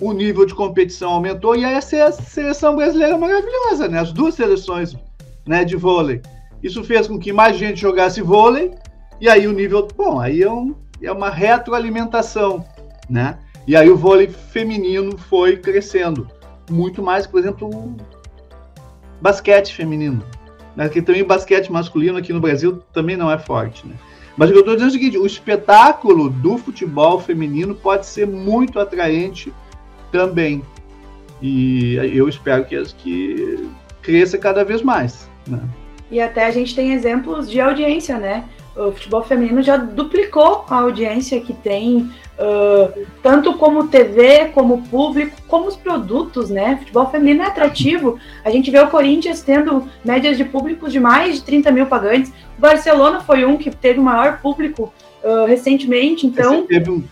o 0.00 0.12
nível 0.12 0.44
de 0.44 0.56
competição 0.56 1.12
aumentou 1.12 1.54
e 1.54 1.64
aí 1.64 1.76
a 1.76 1.80
seleção 1.80 2.74
brasileira 2.74 3.14
é 3.14 3.16
maravilhosa, 3.16 3.86
né? 3.86 4.00
As 4.00 4.10
duas 4.10 4.34
seleções 4.34 4.96
né, 5.46 5.64
de 5.64 5.76
vôlei. 5.76 6.20
Isso 6.64 6.82
fez 6.82 7.06
com 7.06 7.16
que 7.16 7.32
mais 7.32 7.56
gente 7.56 7.80
jogasse 7.80 8.20
vôlei 8.20 8.72
e 9.20 9.28
aí 9.28 9.46
o 9.46 9.52
nível, 9.52 9.86
bom, 9.96 10.18
aí 10.18 10.42
é, 10.42 10.50
um, 10.50 10.74
é 11.00 11.12
uma 11.12 11.30
retroalimentação, 11.30 12.64
né? 13.08 13.38
E 13.68 13.76
aí 13.76 13.88
o 13.88 13.96
vôlei 13.96 14.26
feminino 14.26 15.16
foi 15.16 15.58
crescendo 15.58 16.26
muito 16.68 17.04
mais, 17.04 17.24
por 17.24 17.38
exemplo, 17.38 17.70
o 17.72 17.96
basquete 19.20 19.72
feminino. 19.72 20.24
Né? 20.76 20.88
Que 20.88 21.00
também 21.00 21.22
o 21.22 21.26
basquete 21.26 21.70
masculino 21.70 22.18
aqui 22.18 22.32
no 22.32 22.40
Brasil 22.40 22.82
também 22.92 23.16
não 23.16 23.30
é 23.30 23.38
forte, 23.38 23.86
né? 23.86 23.94
Mas 24.36 24.50
eu 24.50 24.60
estou 24.60 24.74
dizendo 24.74 24.88
é 24.88 24.90
o 24.90 24.92
seguinte: 24.92 25.18
o 25.18 25.26
espetáculo 25.26 26.28
do 26.28 26.58
futebol 26.58 27.20
feminino 27.20 27.74
pode 27.74 28.06
ser 28.06 28.26
muito 28.26 28.80
atraente 28.80 29.52
também. 30.10 30.62
E 31.40 31.94
eu 32.12 32.28
espero 32.28 32.64
que, 32.64 32.82
que 32.98 33.68
cresça 34.02 34.38
cada 34.38 34.64
vez 34.64 34.82
mais. 34.82 35.28
Né? 35.46 35.60
E 36.10 36.20
até 36.20 36.46
a 36.46 36.50
gente 36.50 36.74
tem 36.74 36.92
exemplos 36.92 37.50
de 37.50 37.60
audiência, 37.60 38.18
né? 38.18 38.44
O 38.76 38.90
futebol 38.90 39.22
feminino 39.22 39.62
já 39.62 39.76
duplicou 39.76 40.64
a 40.68 40.80
audiência 40.80 41.40
que 41.40 41.52
tem, 41.52 42.10
uh, 42.36 43.06
tanto 43.22 43.54
como 43.54 43.86
TV, 43.86 44.46
como 44.52 44.82
público, 44.82 45.36
como 45.46 45.68
os 45.68 45.76
produtos, 45.76 46.50
né? 46.50 46.76
Futebol 46.78 47.08
feminino 47.08 47.42
é 47.42 47.46
atrativo. 47.46 48.18
A 48.44 48.50
gente 48.50 48.72
vê 48.72 48.80
o 48.80 48.88
Corinthians 48.88 49.42
tendo 49.42 49.88
médias 50.04 50.36
de 50.36 50.44
públicos 50.44 50.92
de 50.92 50.98
mais 50.98 51.36
de 51.36 51.42
30 51.42 51.70
mil 51.70 51.86
pagantes. 51.86 52.32
O 52.58 52.60
Barcelona 52.60 53.20
foi 53.20 53.44
um 53.44 53.56
que 53.56 53.70
teve 53.70 54.00
o 54.00 54.02
maior 54.02 54.40
público 54.40 54.92
uh, 55.22 55.46
recentemente, 55.46 56.26
então. 56.26 56.66
teve 56.66 56.90
um... 56.90 57.04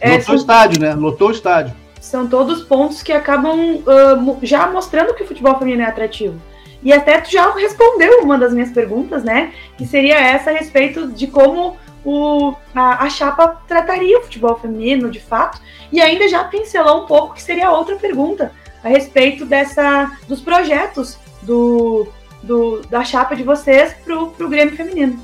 É, 0.00 0.16
Lotou 0.16 0.34
o 0.34 0.38
estádio, 0.38 0.80
né? 0.80 0.94
Lotou 0.94 1.28
o 1.28 1.32
estádio. 1.32 1.74
São 2.00 2.26
todos 2.26 2.64
pontos 2.64 3.02
que 3.02 3.12
acabam 3.12 3.76
uh, 3.76 4.38
já 4.42 4.66
mostrando 4.70 5.14
que 5.14 5.22
o 5.22 5.26
futebol 5.26 5.56
feminino 5.58 5.82
é 5.82 5.86
atrativo. 5.86 6.40
E 6.82 6.92
até 6.92 7.20
tu 7.20 7.30
já 7.30 7.52
respondeu 7.54 8.22
uma 8.22 8.36
das 8.36 8.52
minhas 8.52 8.70
perguntas, 8.70 9.22
né? 9.22 9.52
Que 9.78 9.86
seria 9.86 10.18
essa 10.18 10.50
a 10.50 10.54
respeito 10.54 11.08
de 11.08 11.26
como 11.26 11.76
o, 12.04 12.54
a, 12.74 13.04
a, 13.04 13.10
chapa 13.10 13.48
trataria 13.68 14.18
o 14.18 14.22
futebol 14.22 14.58
feminino, 14.58 15.10
de 15.10 15.20
fato. 15.20 15.60
E 15.92 16.00
ainda 16.00 16.28
já 16.28 16.44
pincelou 16.44 17.04
um 17.04 17.06
pouco 17.06 17.34
que 17.34 17.42
seria 17.42 17.70
outra 17.70 17.96
pergunta 17.96 18.52
a 18.82 18.88
respeito 18.88 19.46
dessa 19.46 20.10
dos 20.26 20.40
projetos 20.40 21.16
do, 21.42 22.08
do 22.42 22.82
da 22.90 23.04
chapa 23.04 23.36
de 23.36 23.44
vocês 23.44 23.94
para 24.04 24.18
o 24.18 24.48
Grêmio 24.48 24.76
Feminino. 24.76 25.18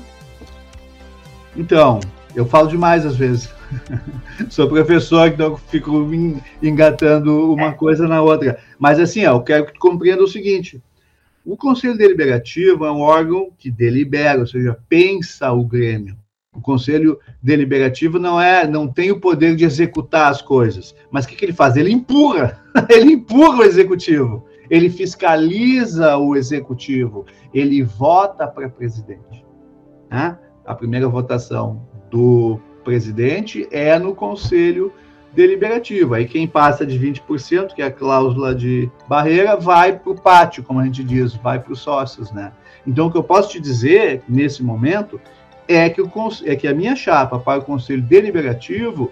Então, 1.57 1.99
eu 2.33 2.45
falo 2.45 2.69
demais 2.69 3.05
às 3.05 3.15
vezes. 3.17 3.53
Sou 4.49 4.67
professor, 4.67 5.27
então 5.27 5.57
fico 5.57 5.91
engatando 6.61 7.51
uma 7.51 7.73
coisa 7.73 8.07
na 8.07 8.21
outra. 8.21 8.59
Mas 8.77 8.99
assim, 8.99 9.25
ó, 9.25 9.33
eu 9.35 9.41
quero 9.41 9.65
que 9.65 9.73
tu 9.73 9.79
compreenda 9.79 10.23
o 10.23 10.27
seguinte: 10.27 10.81
o 11.49 11.57
Conselho 11.57 11.97
Deliberativo 11.97 12.85
é 12.85 12.91
um 12.91 12.99
órgão 12.99 13.49
que 13.57 13.71
delibera, 13.71 14.39
ou 14.39 14.45
seja, 14.45 14.77
pensa 14.87 15.51
o 15.51 15.65
Grêmio. 15.65 16.15
O 16.53 16.61
Conselho 16.61 17.17
Deliberativo 17.41 18.19
não 18.19 18.39
é, 18.39 18.67
não 18.67 18.87
tem 18.87 19.11
o 19.11 19.19
poder 19.19 19.55
de 19.55 19.65
executar 19.65 20.29
as 20.29 20.43
coisas, 20.43 20.95
mas 21.09 21.25
o 21.25 21.27
que, 21.27 21.35
que 21.35 21.43
ele 21.43 21.53
faz? 21.53 21.75
Ele 21.75 21.91
empurra, 21.91 22.63
ele 22.87 23.13
empurra 23.13 23.59
o 23.59 23.63
executivo, 23.63 24.45
ele 24.69 24.91
fiscaliza 24.91 26.17
o 26.17 26.35
executivo, 26.35 27.25
ele 27.51 27.81
vota 27.81 28.47
para 28.47 28.69
presidente. 28.69 29.43
Né? 30.07 30.37
A 30.63 30.75
primeira 30.75 31.07
votação 31.07 31.83
do 32.11 32.59
presidente 32.83 33.67
é 33.71 33.97
no 33.97 34.13
Conselho 34.13 34.93
deliberativo. 34.93 35.08
Aí 36.15 36.25
quem 36.25 36.47
passa 36.47 36.85
de 36.85 36.99
20%, 36.99 37.73
que 37.73 37.81
é 37.81 37.85
a 37.85 37.91
cláusula 37.91 38.53
de 38.53 38.89
barreira, 39.07 39.55
vai 39.55 39.97
para 39.97 40.11
o 40.11 40.19
pátio, 40.19 40.63
como 40.63 40.79
a 40.79 40.85
gente 40.85 41.03
diz, 41.03 41.33
vai 41.35 41.59
para 41.59 41.73
os 41.73 41.79
sócios, 41.79 42.31
né? 42.31 42.51
Então 42.85 43.07
o 43.07 43.11
que 43.11 43.17
eu 43.17 43.23
posso 43.23 43.51
te 43.51 43.59
dizer 43.59 44.23
nesse 44.27 44.63
momento 44.63 45.19
é 45.67 45.89
que, 45.89 46.01
o, 46.01 46.11
é 46.45 46.55
que 46.55 46.67
a 46.67 46.73
minha 46.73 46.95
chapa 46.95 47.37
para 47.37 47.59
o 47.59 47.63
Conselho 47.63 48.01
Deliberativo 48.01 49.11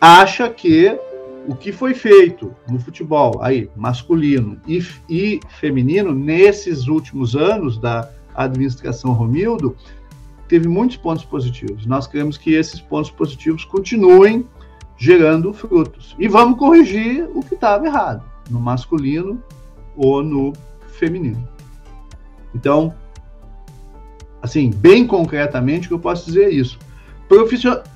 acha 0.00 0.48
que 0.48 0.98
o 1.46 1.54
que 1.54 1.72
foi 1.72 1.94
feito 1.94 2.54
no 2.68 2.78
futebol 2.78 3.40
aí 3.42 3.70
masculino 3.74 4.60
e, 4.66 4.82
e 5.08 5.40
feminino 5.60 6.14
nesses 6.14 6.88
últimos 6.88 7.34
anos 7.34 7.78
da 7.78 8.10
administração 8.34 9.12
Romildo 9.12 9.76
teve 10.46 10.68
muitos 10.68 10.96
pontos 10.96 11.24
positivos. 11.24 11.84
Nós 11.84 12.06
queremos 12.06 12.38
que 12.38 12.54
esses 12.54 12.80
pontos 12.80 13.10
positivos 13.10 13.64
continuem 13.64 14.46
gerando 14.98 15.54
frutos. 15.54 16.14
E 16.18 16.26
vamos 16.26 16.58
corrigir 16.58 17.28
o 17.32 17.40
que 17.42 17.54
estava 17.54 17.86
errado, 17.86 18.22
no 18.50 18.60
masculino 18.60 19.42
ou 19.96 20.22
no 20.22 20.52
feminino. 20.98 21.48
Então, 22.54 22.92
assim, 24.42 24.70
bem 24.70 25.06
concretamente, 25.06 25.86
que 25.86 25.94
eu 25.94 25.98
posso 25.98 26.26
dizer 26.26 26.46
é 26.46 26.50
isso. 26.50 26.78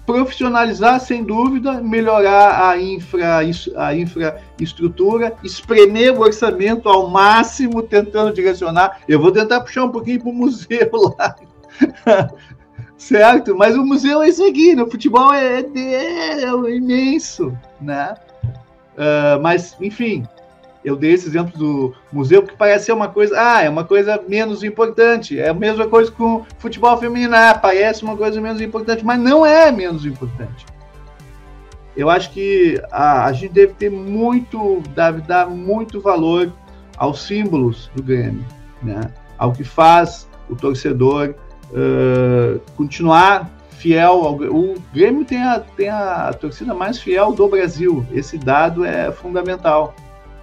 Profissionalizar, 0.05 1.01
sem 1.01 1.25
dúvida, 1.25 1.81
melhorar 1.81 2.69
a, 2.69 2.81
infra, 2.81 3.39
a 3.77 3.97
infraestrutura, 3.97 5.35
espremer 5.43 6.13
o 6.13 6.21
orçamento 6.21 6.87
ao 6.89 7.09
máximo, 7.09 7.83
tentando 7.83 8.35
direcionar. 8.35 9.01
Eu 9.09 9.19
vou 9.19 9.33
tentar 9.33 9.63
puxar 9.63 9.85
um 9.85 9.89
pouquinho 9.89 10.21
para 10.21 10.31
o 10.31 10.35
museu 10.35 10.91
lá. 11.19 11.35
certo? 13.03 13.57
Mas 13.57 13.77
o 13.77 13.85
museu 13.85 14.23
é 14.23 14.29
isso 14.29 14.45
aqui, 14.45 14.75
no 14.75 14.89
futebol 14.89 15.33
é, 15.35 15.61
é, 15.61 16.45
é 16.45 16.71
imenso, 16.71 17.57
né? 17.81 18.15
Uh, 18.95 19.43
mas, 19.43 19.77
enfim, 19.81 20.25
eu 20.85 20.97
dei 20.97 21.13
esse 21.13 21.27
exemplo 21.27 21.59
do 21.59 21.95
museu 22.13 22.43
porque 22.43 22.57
parece 22.57 22.87
ser 22.87 22.93
uma 22.93 23.09
coisa, 23.09 23.35
ah, 23.37 23.63
é 23.63 23.69
uma 23.69 23.85
coisa 23.85 24.23
menos 24.29 24.63
importante. 24.63 25.39
É 25.39 25.49
a 25.49 25.55
mesma 25.55 25.89
coisa 25.89 26.13
com 26.13 26.45
futebol 26.59 26.97
feminino, 26.97 27.35
ah, 27.35 27.55
parece 27.55 28.05
uma 28.05 28.17
coisa 28.17 28.41
menos 28.41 28.61
importante, 28.61 29.05
mas 29.05 29.19
não 29.19 29.45
é 29.45 29.73
menos 29.73 30.07
importante. 30.07 30.65
Eu 31.97 32.09
acho 32.09 32.31
que 32.31 32.81
a, 32.91 33.25
a 33.25 33.33
gente 33.33 33.53
deve 33.53 33.75
ter 33.75 33.91
muito, 33.91 34.81
deve 34.95 35.21
dar 35.23 35.49
muito 35.49 36.01
valor 36.01 36.53
aos 36.97 37.23
símbolos 37.23 37.91
do 37.97 38.03
Grêmio, 38.03 38.45
né? 38.83 39.01
Ao 39.37 39.53
que 39.53 39.65
faz 39.65 40.29
o 40.49 40.55
torcedor 40.55 41.35
uh, 41.73 42.61
continuar 42.77 43.51
fiel 43.83 44.13
ao 44.25 44.35
o 44.35 44.81
Grêmio 44.95 45.25
tem 45.25 45.43
a, 45.43 45.59
tem 45.59 45.89
a 45.89 46.33
torcida 46.33 46.73
mais 46.73 47.01
fiel 47.01 47.33
do 47.33 47.49
Brasil. 47.49 48.07
Esse 48.13 48.39
dado 48.39 48.85
é 48.85 49.11
fundamental. 49.11 49.95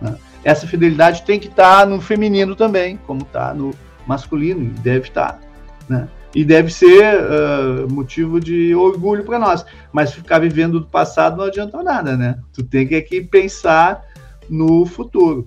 Né? 0.01 0.17
Essa 0.43 0.67
fidelidade 0.67 1.23
tem 1.23 1.39
que 1.39 1.47
estar 1.47 1.79
tá 1.79 1.85
no 1.85 2.01
feminino 2.01 2.55
também, 2.55 2.97
como 3.07 3.21
está 3.21 3.53
no 3.53 3.73
masculino, 4.05 4.73
deve 4.81 5.07
estar. 5.07 5.33
Tá, 5.33 5.39
né? 5.87 6.09
E 6.35 6.45
deve 6.45 6.71
ser 6.71 7.15
uh, 7.15 7.91
motivo 7.91 8.39
de 8.39 8.75
orgulho 8.75 9.23
para 9.23 9.39
nós. 9.39 9.65
Mas 9.91 10.13
ficar 10.13 10.39
vivendo 10.39 10.79
do 10.79 10.85
passado 10.85 11.37
não 11.37 11.45
adianta 11.45 11.81
nada, 11.81 12.15
né? 12.15 12.37
Tu 12.53 12.63
tem 12.63 12.87
que 12.87 12.95
aqui 12.95 13.21
pensar 13.21 14.03
no 14.47 14.85
futuro. 14.85 15.45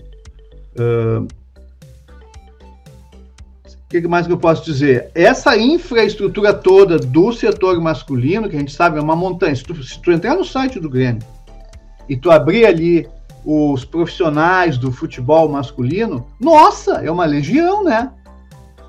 Uh, 0.74 1.28
que 4.00 4.08
mais 4.08 4.26
que 4.26 4.32
eu 4.32 4.38
posso 4.38 4.64
dizer? 4.64 5.10
Essa 5.14 5.56
infraestrutura 5.56 6.54
toda 6.54 6.98
do 6.98 7.32
setor 7.32 7.80
masculino, 7.80 8.48
que 8.48 8.56
a 8.56 8.58
gente 8.58 8.72
sabe 8.72 8.98
é 8.98 9.02
uma 9.02 9.16
montanha. 9.16 9.54
Se 9.54 9.62
tu, 9.62 9.82
se 9.82 10.00
tu 10.00 10.10
entrar 10.10 10.34
no 10.34 10.44
site 10.44 10.80
do 10.80 10.88
Grêmio 10.88 11.22
e 12.08 12.16
tu 12.16 12.30
abrir 12.30 12.64
ali 12.64 13.08
os 13.44 13.84
profissionais 13.84 14.78
do 14.78 14.92
futebol 14.92 15.48
masculino, 15.48 16.26
nossa, 16.40 17.04
é 17.04 17.10
uma 17.10 17.24
legião, 17.24 17.84
né? 17.84 18.10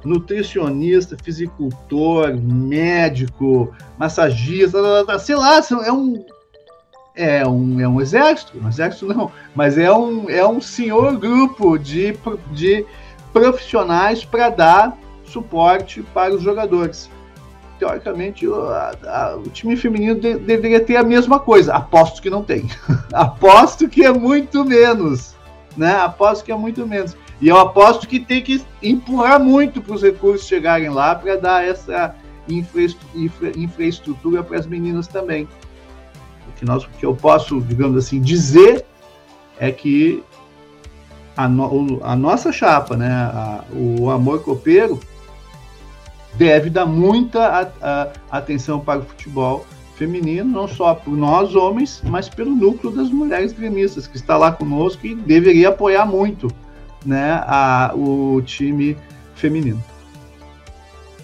Nutricionista, 0.06 1.18
fisicultor, 1.22 2.36
médico, 2.36 3.74
massagista, 3.98 4.78
sei 5.20 5.36
lá, 5.36 5.62
é 5.86 5.92
um, 5.92 6.26
é 7.16 7.48
um, 7.48 7.80
é 7.80 7.88
um 7.88 8.02
exército, 8.02 8.58
um 8.62 8.68
exército 8.68 9.08
não, 9.08 9.32
mas 9.56 9.78
é 9.78 9.92
um, 9.92 10.30
é 10.30 10.46
um 10.48 10.60
senhor 10.60 11.18
grupo 11.18 11.78
de, 11.78 12.18
de 12.52 12.86
profissionais 13.34 14.24
para 14.24 14.50
dar 14.50 14.98
suporte 15.26 16.04
para 16.13 16.34
os 16.34 16.41
jogadores. 16.41 17.10
Teoricamente, 17.80 18.48
o, 18.48 18.56
a, 18.56 19.36
o 19.43 19.50
time 19.50 19.76
feminino 19.76 20.15
de, 20.15 20.36
deveria 20.36 20.80
ter 20.80 20.96
a 20.96 21.04
mesma 21.04 21.39
coisa. 21.39 21.74
Aposto 21.74 22.22
que 22.22 22.30
não 22.30 22.43
tem. 22.43 22.69
aposto 23.12 23.89
que 23.89 24.06
é 24.06 24.12
muito 24.12 24.63
menos. 24.63 25.36
Né? 25.76 25.93
Aposto 25.96 26.46
que 26.46 26.52
é 26.52 26.56
muito 26.56 26.88
menos. 26.88 27.17
E 27.41 27.48
eu 27.48 27.58
aposto 27.58 28.08
que 28.08 28.19
tem 28.19 28.41
que 28.41 28.63
empurrar 28.82 29.39
muito 29.39 29.82
para 29.82 29.96
os 29.96 30.04
recursos 30.04 30.48
chegarem 30.48 30.89
lá 30.89 31.15
para 31.15 31.36
dar 31.36 31.67
essa 31.67 32.15
infraestrutura 33.56 34.43
para 34.43 34.60
as 34.60 34.67
meninas 34.67 35.08
também. 35.08 35.48
O 36.48 36.52
que, 36.54 36.63
nós, 36.63 36.84
o 36.86 36.89
que 36.89 37.06
eu 37.06 37.15
posso, 37.15 37.60
digamos 37.60 37.98
assim, 37.98 38.22
dizer 38.22 38.86
é 39.60 39.72
que 39.72 40.24
a, 41.36 41.48
no, 41.48 42.00
a 42.04 42.15
nossa 42.15 42.52
chapa, 42.52 42.96
né, 42.96 43.10
a, 43.12 43.63
o 43.74 44.10
Amor 44.10 44.43
Copeiro, 44.43 45.00
deve 46.36 46.69
dar 46.69 46.86
muita 46.86 47.72
a, 47.82 48.08
atenção 48.32 48.80
para 48.80 49.00
o 49.00 49.04
futebol 49.04 49.65
feminino, 49.96 50.50
não 50.50 50.67
só 50.67 50.96
por 50.96 51.15
nós 51.15 51.56
homens, 51.56 52.02
mas 52.04 52.28
pelo 52.28 52.52
núcleo 52.52 52.91
das 52.91 53.10
mulheres 53.10 53.54
gremistas 53.54 54.08
que 54.08 54.17
está 54.17 54.38
lá 54.38 54.52
conosco 54.52 55.06
e 55.06 55.15
deveria 55.15 55.69
apoiar 55.69 56.06
muito 56.06 56.48
né, 57.06 57.41
a, 57.46 57.91
o 57.96 58.41
time 58.41 58.98
feminino. 59.36 59.84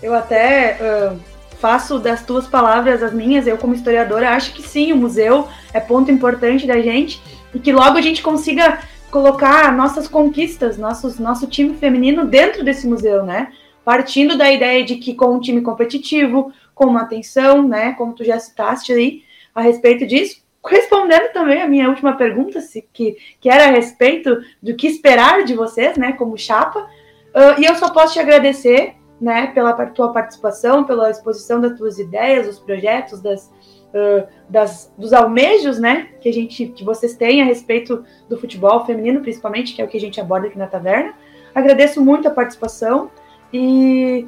Eu 0.02 0.14
até 0.14 0.78
uh, 0.80 1.20
faço 1.60 2.00
das 2.00 2.24
tuas 2.24 2.48
palavras 2.48 3.04
as 3.04 3.14
minhas, 3.14 3.48
eu 3.48 3.58
como 3.58 3.74
historiadora 3.74 4.32
acho 4.32 4.54
que 4.54 4.62
sim, 4.62 4.94
o 4.94 4.98
museu 4.98 5.48
é 5.74 5.80
ponto 5.80 6.12
importante 6.12 6.66
da 6.66 6.80
gente 6.80 7.22
e 7.54 7.60
que 7.60 7.72
logo 7.72 7.98
a 7.98 8.02
gente 8.02 8.22
consiga 8.22 8.80
colocar 9.10 9.76
nossas 9.76 10.08
conquistas, 10.08 10.78
nossos, 10.78 11.20
nosso 11.20 11.48
time 11.48 11.76
feminino 11.76 12.26
dentro 12.26 12.64
desse 12.64 12.88
museu, 12.88 13.24
né? 13.24 13.52
partindo 13.90 14.38
da 14.38 14.52
ideia 14.52 14.86
de 14.86 14.98
que 14.98 15.16
com 15.16 15.34
um 15.34 15.40
time 15.40 15.62
competitivo, 15.62 16.52
com 16.76 16.86
uma 16.86 17.02
atenção, 17.02 17.68
né, 17.68 17.94
como 17.94 18.14
tu 18.14 18.24
já 18.24 18.38
citaste 18.38 18.94
aí 18.94 19.24
a 19.54 19.62
respeito 19.62 20.06
disso, 20.06 20.44
respondendo 20.64 21.34
também 21.34 21.60
a 21.60 21.68
minha 21.68 21.90
última 21.90 22.16
pergunta, 22.16 22.62
se, 22.62 22.88
que, 22.94 23.18
que 23.42 23.50
era 23.50 23.66
a 23.66 23.72
respeito 23.72 24.42
do 24.62 24.76
que 24.76 24.86
esperar 24.86 25.44
de 25.44 25.56
vocês, 25.56 25.98
né, 25.98 26.12
como 26.12 26.38
chapa, 26.38 26.82
uh, 26.82 27.60
e 27.60 27.66
eu 27.66 27.74
só 27.74 27.90
posso 27.92 28.14
te 28.14 28.20
agradecer, 28.20 28.94
né, 29.20 29.48
pela 29.48 29.74
tua 29.88 30.14
participação, 30.14 30.84
pela 30.84 31.10
exposição 31.10 31.60
das 31.60 31.76
tuas 31.76 31.98
ideias, 31.98 32.46
dos 32.46 32.60
projetos, 32.60 33.20
das, 33.22 33.52
uh, 33.94 34.28
das, 34.50 34.92
dos 34.98 35.14
almejos, 35.14 35.80
né, 35.80 36.10
que 36.22 36.30
a 36.30 36.34
gente, 36.34 36.68
que 36.68 36.84
vocês 36.84 37.16
têm 37.16 37.42
a 37.42 37.46
respeito 37.46 38.04
do 38.28 38.38
futebol 38.38 38.86
feminino, 38.86 39.22
principalmente, 39.22 39.74
que 39.74 39.82
é 39.82 39.86
o 39.86 39.88
que 39.88 39.98
a 39.98 40.02
gente 40.02 40.20
aborda 40.20 40.48
aqui 40.48 40.58
na 40.58 40.68
taverna. 40.68 41.14
Agradeço 41.54 42.04
muito 42.04 42.28
a 42.28 42.32
participação 42.32 43.10
e 43.54 44.28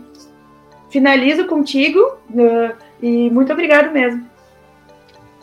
finalizo 0.89 1.45
contigo 1.45 1.99
uh, 1.99 2.75
e 3.01 3.29
muito 3.29 3.51
obrigado 3.53 3.91
mesmo. 3.91 4.29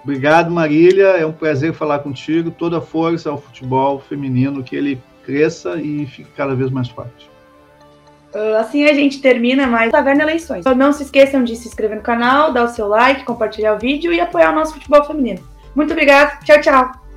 Obrigado, 0.03 0.51
Marília. 0.51 1.09
É 1.09 1.27
um 1.27 1.33
prazer 1.33 1.73
falar 1.73 1.99
contigo. 1.99 2.51
Toda 2.51 2.81
força 2.81 3.31
ao 3.31 3.39
futebol 3.39 4.01
feminino, 4.01 4.63
que 4.63 4.75
ele 4.75 5.01
cresça 5.25 5.77
e 5.77 6.07
fique 6.07 6.31
cada 6.35 6.55
vez 6.55 6.71
mais 6.71 6.89
forte. 6.89 7.29
Uh, 8.39 8.57
assim 8.57 8.85
a 8.85 8.95
gente 8.95 9.21
termina 9.21 9.67
mais 9.67 9.91
Taverna 9.91 10.23
Eleições. 10.23 10.61
Então, 10.61 10.75
não 10.75 10.93
se 10.93 11.03
esqueçam 11.03 11.43
de 11.43 11.57
se 11.57 11.67
inscrever 11.67 11.97
no 11.97 12.03
canal, 12.03 12.53
dar 12.53 12.65
o 12.65 12.69
seu 12.69 12.87
like, 12.87 13.25
compartilhar 13.25 13.75
o 13.75 13.79
vídeo 13.79 14.13
e 14.13 14.21
apoiar 14.21 14.53
o 14.53 14.55
nosso 14.55 14.75
futebol 14.75 15.05
feminino. 15.05 15.41
Muito 15.75 15.93
obrigado. 15.93 16.39
Tchau, 16.45 16.61
tchau. 16.61 17.08